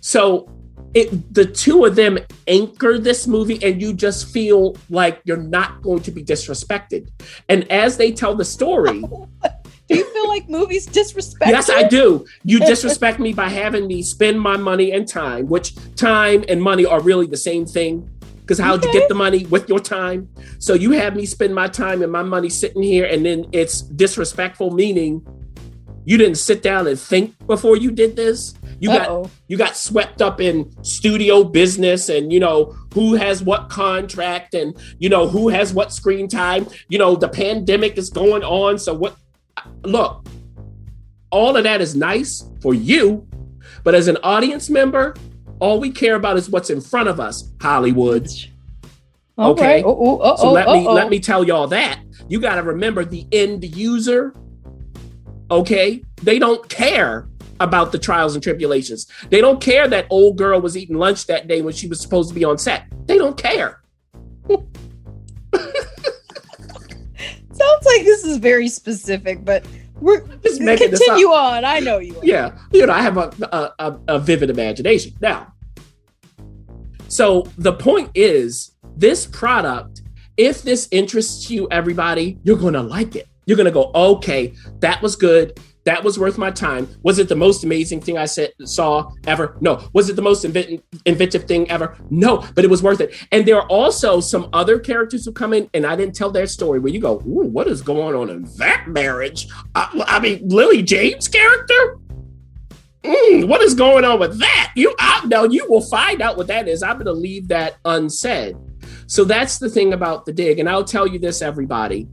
So, 0.00 0.50
it 0.94 1.34
the 1.34 1.44
two 1.44 1.84
of 1.84 1.94
them 1.94 2.18
anchor 2.46 2.98
this 2.98 3.26
movie, 3.26 3.62
and 3.62 3.80
you 3.80 3.94
just 3.94 4.32
feel 4.32 4.76
like 4.88 5.20
you're 5.24 5.36
not 5.36 5.82
going 5.82 6.02
to 6.02 6.10
be 6.10 6.24
disrespected. 6.24 7.08
And 7.48 7.70
as 7.70 7.96
they 7.96 8.12
tell 8.12 8.34
the 8.34 8.44
story, 8.44 9.02
Do 9.90 9.96
you 9.96 10.04
feel 10.04 10.28
like 10.28 10.48
movies 10.48 10.86
disrespect? 10.86 11.50
yes. 11.50 11.68
I 11.68 11.82
do. 11.82 12.24
You 12.44 12.60
disrespect 12.72 13.18
me 13.18 13.32
by 13.32 13.48
having 13.48 13.88
me 13.88 14.02
spend 14.02 14.40
my 14.40 14.56
money 14.56 14.92
and 14.92 15.06
time, 15.06 15.48
which 15.48 15.74
time 15.96 16.44
and 16.48 16.62
money 16.62 16.86
are 16.86 17.00
really 17.00 17.26
the 17.26 17.36
same 17.36 17.66
thing. 17.66 18.08
Because 18.40 18.58
how'd 18.58 18.84
you 18.84 18.92
get 18.92 19.08
the 19.08 19.14
money 19.14 19.46
with 19.46 19.68
your 19.68 19.80
time? 19.80 20.28
So 20.58 20.74
you 20.74 20.92
have 20.92 21.16
me 21.16 21.26
spend 21.26 21.54
my 21.54 21.66
time 21.66 22.02
and 22.02 22.10
my 22.10 22.22
money 22.22 22.48
sitting 22.48 22.82
here, 22.82 23.04
and 23.04 23.26
then 23.26 23.46
it's 23.52 23.82
disrespectful, 23.82 24.70
meaning 24.70 25.26
you 26.04 26.16
didn't 26.16 26.36
sit 26.36 26.62
down 26.62 26.86
and 26.86 26.98
think 26.98 27.34
before 27.46 27.76
you 27.76 27.90
did 27.90 28.16
this. 28.16 28.54
You 28.78 28.88
got 28.88 29.08
Uh-oh. 29.08 29.30
you 29.48 29.58
got 29.58 29.76
swept 29.76 30.22
up 30.22 30.40
in 30.40 30.72
studio 30.82 31.44
business 31.44 32.08
and 32.08 32.32
you 32.32 32.40
know 32.40 32.74
who 32.94 33.14
has 33.14 33.42
what 33.42 33.68
contract 33.68 34.54
and 34.54 34.74
you 34.98 35.08
know 35.08 35.28
who 35.28 35.48
has 35.48 35.74
what 35.74 35.92
screen 35.92 36.28
time. 36.28 36.66
You 36.88 36.98
know 36.98 37.14
the 37.14 37.28
pandemic 37.28 37.98
is 37.98 38.08
going 38.08 38.42
on, 38.42 38.78
so 38.78 38.94
what? 38.94 39.16
Look, 39.84 40.26
all 41.30 41.56
of 41.56 41.64
that 41.64 41.80
is 41.80 41.94
nice 41.94 42.44
for 42.62 42.74
you, 42.74 43.28
but 43.84 43.94
as 43.94 44.08
an 44.08 44.16
audience 44.22 44.70
member, 44.70 45.14
all 45.58 45.78
we 45.78 45.90
care 45.90 46.14
about 46.14 46.38
is 46.38 46.48
what's 46.48 46.70
in 46.70 46.80
front 46.80 47.08
of 47.08 47.20
us, 47.20 47.50
Hollywood. 47.60 48.28
Okay. 49.38 49.62
right. 49.62 49.84
Oh, 49.84 49.96
oh, 49.98 50.20
oh, 50.22 50.36
So 50.36 50.52
let 50.52 50.66
me 50.68 50.88
let 50.88 51.08
me 51.08 51.20
tell 51.20 51.44
y'all 51.44 51.66
that. 51.68 52.00
You 52.28 52.40
got 52.40 52.56
to 52.56 52.62
remember 52.62 53.04
the 53.04 53.26
end 53.32 53.64
user. 53.76 54.34
Okay? 55.50 56.02
They 56.22 56.38
don't 56.38 56.68
care 56.68 57.28
about 57.60 57.92
the 57.92 57.98
trials 57.98 58.34
and 58.34 58.42
tribulations. 58.42 59.06
They 59.28 59.40
don't 59.40 59.60
care 59.60 59.86
that 59.88 60.06
old 60.10 60.38
girl 60.38 60.60
was 60.60 60.76
eating 60.76 60.96
lunch 60.96 61.26
that 61.26 61.46
day 61.46 61.62
when 61.62 61.74
she 61.74 61.86
was 61.86 62.00
supposed 62.00 62.30
to 62.30 62.34
be 62.34 62.44
on 62.44 62.58
set. 62.58 62.86
They 63.06 63.18
don't 63.18 63.36
care. 63.36 63.82
Sounds 64.48 64.64
like 67.84 68.04
this 68.04 68.24
is 68.24 68.38
very 68.38 68.68
specific, 68.68 69.44
but 69.44 69.66
we're 70.00 70.26
Just 70.38 70.60
making 70.62 70.90
this 70.90 71.00
continue 71.00 71.28
on. 71.28 71.64
I 71.64 71.80
know 71.80 71.98
you. 71.98 72.16
are. 72.16 72.24
Yeah, 72.24 72.58
you 72.72 72.86
know, 72.86 72.92
I 72.92 73.02
have 73.02 73.18
a, 73.18 73.30
a, 73.52 73.72
a, 73.78 74.00
a 74.08 74.18
vivid 74.18 74.48
imagination. 74.48 75.12
Now, 75.20 75.52
so 77.08 77.42
the 77.58 77.74
point 77.74 78.10
is 78.14 78.72
this 78.96 79.26
product, 79.26 80.02
if 80.36 80.62
this 80.62 80.88
interests 80.90 81.50
you, 81.50 81.68
everybody, 81.70 82.38
you're 82.44 82.56
going 82.56 82.74
to 82.74 82.82
like 82.82 83.16
it. 83.16 83.28
You're 83.50 83.56
going 83.56 83.64
to 83.64 83.72
go, 83.72 83.90
okay, 83.92 84.54
that 84.78 85.02
was 85.02 85.16
good. 85.16 85.58
That 85.82 86.04
was 86.04 86.20
worth 86.20 86.38
my 86.38 86.52
time. 86.52 86.86
Was 87.02 87.18
it 87.18 87.28
the 87.28 87.34
most 87.34 87.64
amazing 87.64 88.00
thing 88.00 88.16
I 88.16 88.26
said, 88.26 88.52
saw 88.64 89.10
ever? 89.26 89.56
No. 89.60 89.88
Was 89.92 90.08
it 90.08 90.14
the 90.14 90.22
most 90.22 90.44
invent, 90.44 90.84
inventive 91.04 91.48
thing 91.48 91.68
ever? 91.68 91.96
No, 92.10 92.46
but 92.54 92.64
it 92.64 92.70
was 92.70 92.80
worth 92.80 93.00
it. 93.00 93.12
And 93.32 93.44
there 93.44 93.56
are 93.56 93.66
also 93.66 94.20
some 94.20 94.50
other 94.52 94.78
characters 94.78 95.24
who 95.24 95.32
come 95.32 95.52
in, 95.52 95.68
and 95.74 95.84
I 95.84 95.96
didn't 95.96 96.14
tell 96.14 96.30
their 96.30 96.46
story 96.46 96.78
where 96.78 96.92
you 96.92 97.00
go, 97.00 97.16
Ooh, 97.26 97.48
what 97.48 97.66
is 97.66 97.82
going 97.82 98.14
on 98.14 98.30
in 98.30 98.44
that 98.58 98.86
marriage? 98.86 99.48
I, 99.74 100.04
I 100.06 100.20
mean, 100.20 100.48
Lily 100.48 100.84
James' 100.84 101.26
character? 101.26 101.98
Mm, 103.02 103.48
what 103.48 103.62
is 103.62 103.74
going 103.74 104.04
on 104.04 104.20
with 104.20 104.38
that? 104.38 104.72
You 104.76 104.94
I, 105.00 105.26
now 105.26 105.42
you 105.42 105.66
will 105.68 105.82
find 105.82 106.22
out 106.22 106.36
what 106.36 106.46
that 106.46 106.68
is. 106.68 106.84
I'm 106.84 106.98
going 106.98 107.06
to 107.06 107.12
leave 107.12 107.48
that 107.48 107.78
unsaid. 107.84 108.56
So 109.08 109.24
that's 109.24 109.58
the 109.58 109.68
thing 109.68 109.92
about 109.92 110.24
the 110.24 110.32
dig, 110.32 110.60
and 110.60 110.68
I'll 110.68 110.84
tell 110.84 111.08
you 111.08 111.18
this, 111.18 111.42
everybody. 111.42 112.06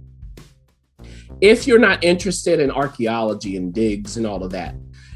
If 1.42 1.68
you're 1.68 1.80
not 1.80 2.04
interested 2.04 2.60
in 2.60 2.72
archaeology 2.72 3.58
and 3.58 3.74
digs 3.74 4.18
and 4.18 4.26
all 4.26 4.44
of 4.44 4.52
that, 4.52 4.76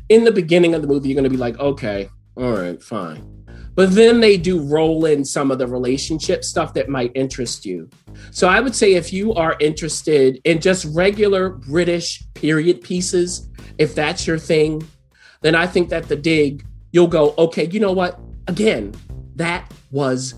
in 0.10 0.24
the 0.24 0.32
beginning 0.32 0.76
of 0.76 0.82
the 0.82 0.88
movie, 0.88 1.10
you're 1.10 1.16
going 1.16 1.24
to 1.24 1.30
be 1.30 1.38
like, 1.38 1.58
okay, 1.60 2.10
all 2.36 2.52
right, 2.52 2.82
fine. 2.82 3.42
But 3.74 3.96
then 3.96 4.20
they 4.20 4.38
do 4.38 4.60
roll 4.60 5.06
in 5.06 5.24
some 5.24 5.50
of 5.50 5.58
the 5.58 5.68
relationship 5.68 6.44
stuff 6.44 6.74
that 6.74 6.90
might 6.90 7.12
interest 7.16 7.66
you. 7.66 7.90
So 8.32 8.48
I 8.48 8.60
would 8.60 8.76
say 8.76 8.96
if 8.96 9.14
you 9.14 9.34
are 9.34 9.56
interested 9.60 10.42
in 10.44 10.60
just 10.60 10.86
regular 10.94 11.50
British 11.50 12.22
period 12.34 12.82
pieces, 12.82 13.50
if 13.78 13.96
that's 13.96 14.28
your 14.28 14.38
thing, 14.38 14.88
then 15.42 15.56
I 15.56 15.66
think 15.68 15.90
that 15.90 16.08
the 16.08 16.16
dig, 16.16 16.66
you'll 16.92 17.08
go, 17.08 17.34
okay, 17.38 17.68
you 17.68 17.80
know 17.80 17.94
what? 17.94 18.20
Again, 18.48 18.94
that 19.36 19.72
was 19.92 20.36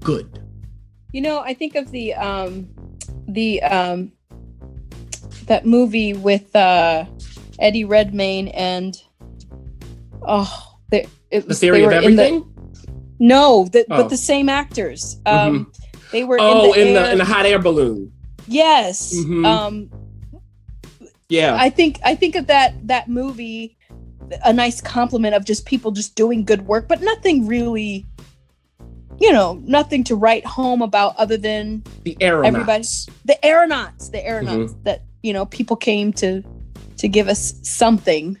good. 0.00 0.42
You 1.12 1.20
know, 1.20 1.40
I 1.40 1.54
think 1.54 1.74
of 1.74 1.90
the 1.90 2.14
um 2.14 2.70
the 3.28 3.62
um 3.62 4.12
that 5.50 5.66
movie 5.66 6.12
with 6.14 6.54
uh 6.56 7.04
Eddie 7.58 7.84
Redmayne 7.84 8.48
and 8.48 8.96
oh 10.26 10.76
the 10.90 11.06
it 11.30 11.46
The 11.48 11.54
theory 11.54 11.80
they 11.80 11.84
of 11.98 12.04
in 12.04 12.16
the- 12.16 12.22
everything. 12.24 12.54
no, 13.18 13.66
the, 13.70 13.80
Oh. 13.90 13.96
but 13.98 14.08
the 14.08 14.16
same 14.16 14.48
actors. 14.48 15.18
Um 15.26 15.70
they 16.12 16.24
were 16.24 16.38
oh, 16.40 16.72
in 16.72 16.72
the, 16.72 16.80
in 16.90 16.96
air- 16.96 17.02
the 17.04 17.12
in 17.12 17.18
the 17.18 17.24
hot 17.24 17.46
air 17.46 17.58
balloon. 17.58 18.12
Yes. 18.46 19.12
Mhm. 19.14 19.44
Um 19.44 19.90
Yeah. 21.28 21.56
I 21.58 21.68
think 21.68 21.98
I 22.04 22.14
think 22.14 22.36
of 22.36 22.46
that 22.46 22.86
that 22.86 23.08
movie 23.08 23.76
a 24.44 24.52
nice 24.52 24.80
compliment 24.80 25.34
of 25.34 25.44
just 25.44 25.66
people 25.66 25.90
just 25.90 26.14
doing 26.14 26.44
good 26.44 26.66
work, 26.66 26.86
but 26.88 27.02
nothing 27.02 27.46
really 27.46 28.06
you 29.18 29.32
know, 29.32 29.60
nothing 29.66 30.02
to 30.04 30.14
write 30.14 30.46
home 30.46 30.80
about 30.80 31.14
other 31.16 31.36
than 31.36 31.82
the 32.04 32.16
aeronauts. 32.22 32.48
everybody- 32.48 32.88
the 33.26 33.44
aeronauts, 33.44 34.08
the 34.08 34.26
aeronauts 34.26 34.72
Mm-hmm. 34.72 34.82
that, 34.84 35.02
you 35.22 35.32
know, 35.32 35.46
people 35.46 35.76
came 35.76 36.12
to 36.14 36.42
to 36.98 37.08
give 37.08 37.28
us 37.28 37.54
something 37.62 38.38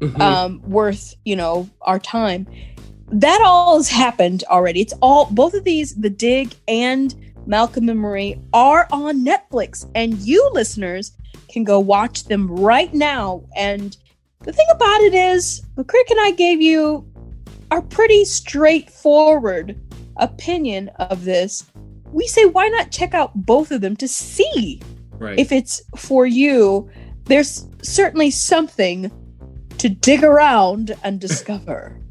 Mhm. 0.00 0.20
um 0.20 0.62
worth, 0.66 1.14
you 1.24 1.36
know, 1.36 1.68
our 1.82 1.98
time. 1.98 2.46
That 3.10 3.40
all 3.44 3.76
has 3.76 3.88
happened 3.88 4.42
already. 4.48 4.80
It's 4.80 4.94
all 5.02 5.26
both 5.30 5.54
of 5.54 5.64
these, 5.64 5.94
The 5.94 6.10
Dig 6.10 6.54
and 6.66 7.14
Malcolm 7.46 7.88
and 7.88 8.00
Marie, 8.00 8.38
are 8.52 8.88
on 8.90 9.24
Netflix, 9.24 9.86
and 9.94 10.14
you 10.18 10.48
listeners 10.54 11.12
can 11.48 11.64
go 11.64 11.78
watch 11.78 12.24
them 12.24 12.48
right 12.50 12.92
now. 12.94 13.42
And 13.54 13.96
the 14.44 14.52
thing 14.52 14.66
about 14.70 15.00
it 15.02 15.14
is, 15.14 15.60
the 15.76 15.84
and 16.10 16.20
I 16.20 16.30
gave 16.30 16.62
you 16.62 17.04
our 17.70 17.82
pretty 17.82 18.24
straightforward 18.24 19.78
opinion 20.16 20.88
of 20.98 21.24
this. 21.24 21.64
We 22.12 22.26
say, 22.26 22.44
why 22.44 22.68
not 22.68 22.90
check 22.90 23.14
out 23.14 23.46
both 23.46 23.70
of 23.70 23.80
them 23.80 23.96
to 23.96 24.08
see 24.08 24.80
right. 25.22 25.38
if 25.38 25.52
it's 25.52 25.82
for 25.96 26.26
you? 26.26 26.90
There's 27.24 27.66
certainly 27.82 28.30
something 28.30 29.10
to 29.78 29.88
dig 29.88 30.22
around 30.24 30.96
and 31.02 31.20
discover. 31.20 31.96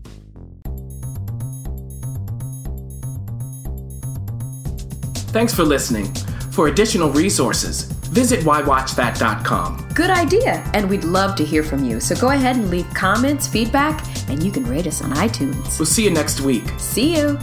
Thanks 5.31 5.53
for 5.53 5.63
listening. 5.63 6.13
For 6.51 6.67
additional 6.67 7.09
resources, 7.09 7.83
visit 7.83 8.41
whywatchthat.com. 8.41 9.87
Good 9.95 10.09
idea, 10.09 10.69
and 10.73 10.89
we'd 10.89 11.05
love 11.05 11.37
to 11.37 11.45
hear 11.45 11.63
from 11.63 11.85
you. 11.85 12.01
So 12.01 12.15
go 12.15 12.31
ahead 12.31 12.57
and 12.57 12.69
leave 12.69 12.89
comments, 12.93 13.47
feedback, 13.47 14.05
and 14.29 14.43
you 14.43 14.51
can 14.51 14.65
rate 14.65 14.87
us 14.87 15.01
on 15.01 15.11
iTunes. 15.11 15.79
We'll 15.79 15.85
see 15.85 16.03
you 16.03 16.11
next 16.11 16.41
week. 16.41 16.65
See 16.77 17.15
you. 17.15 17.39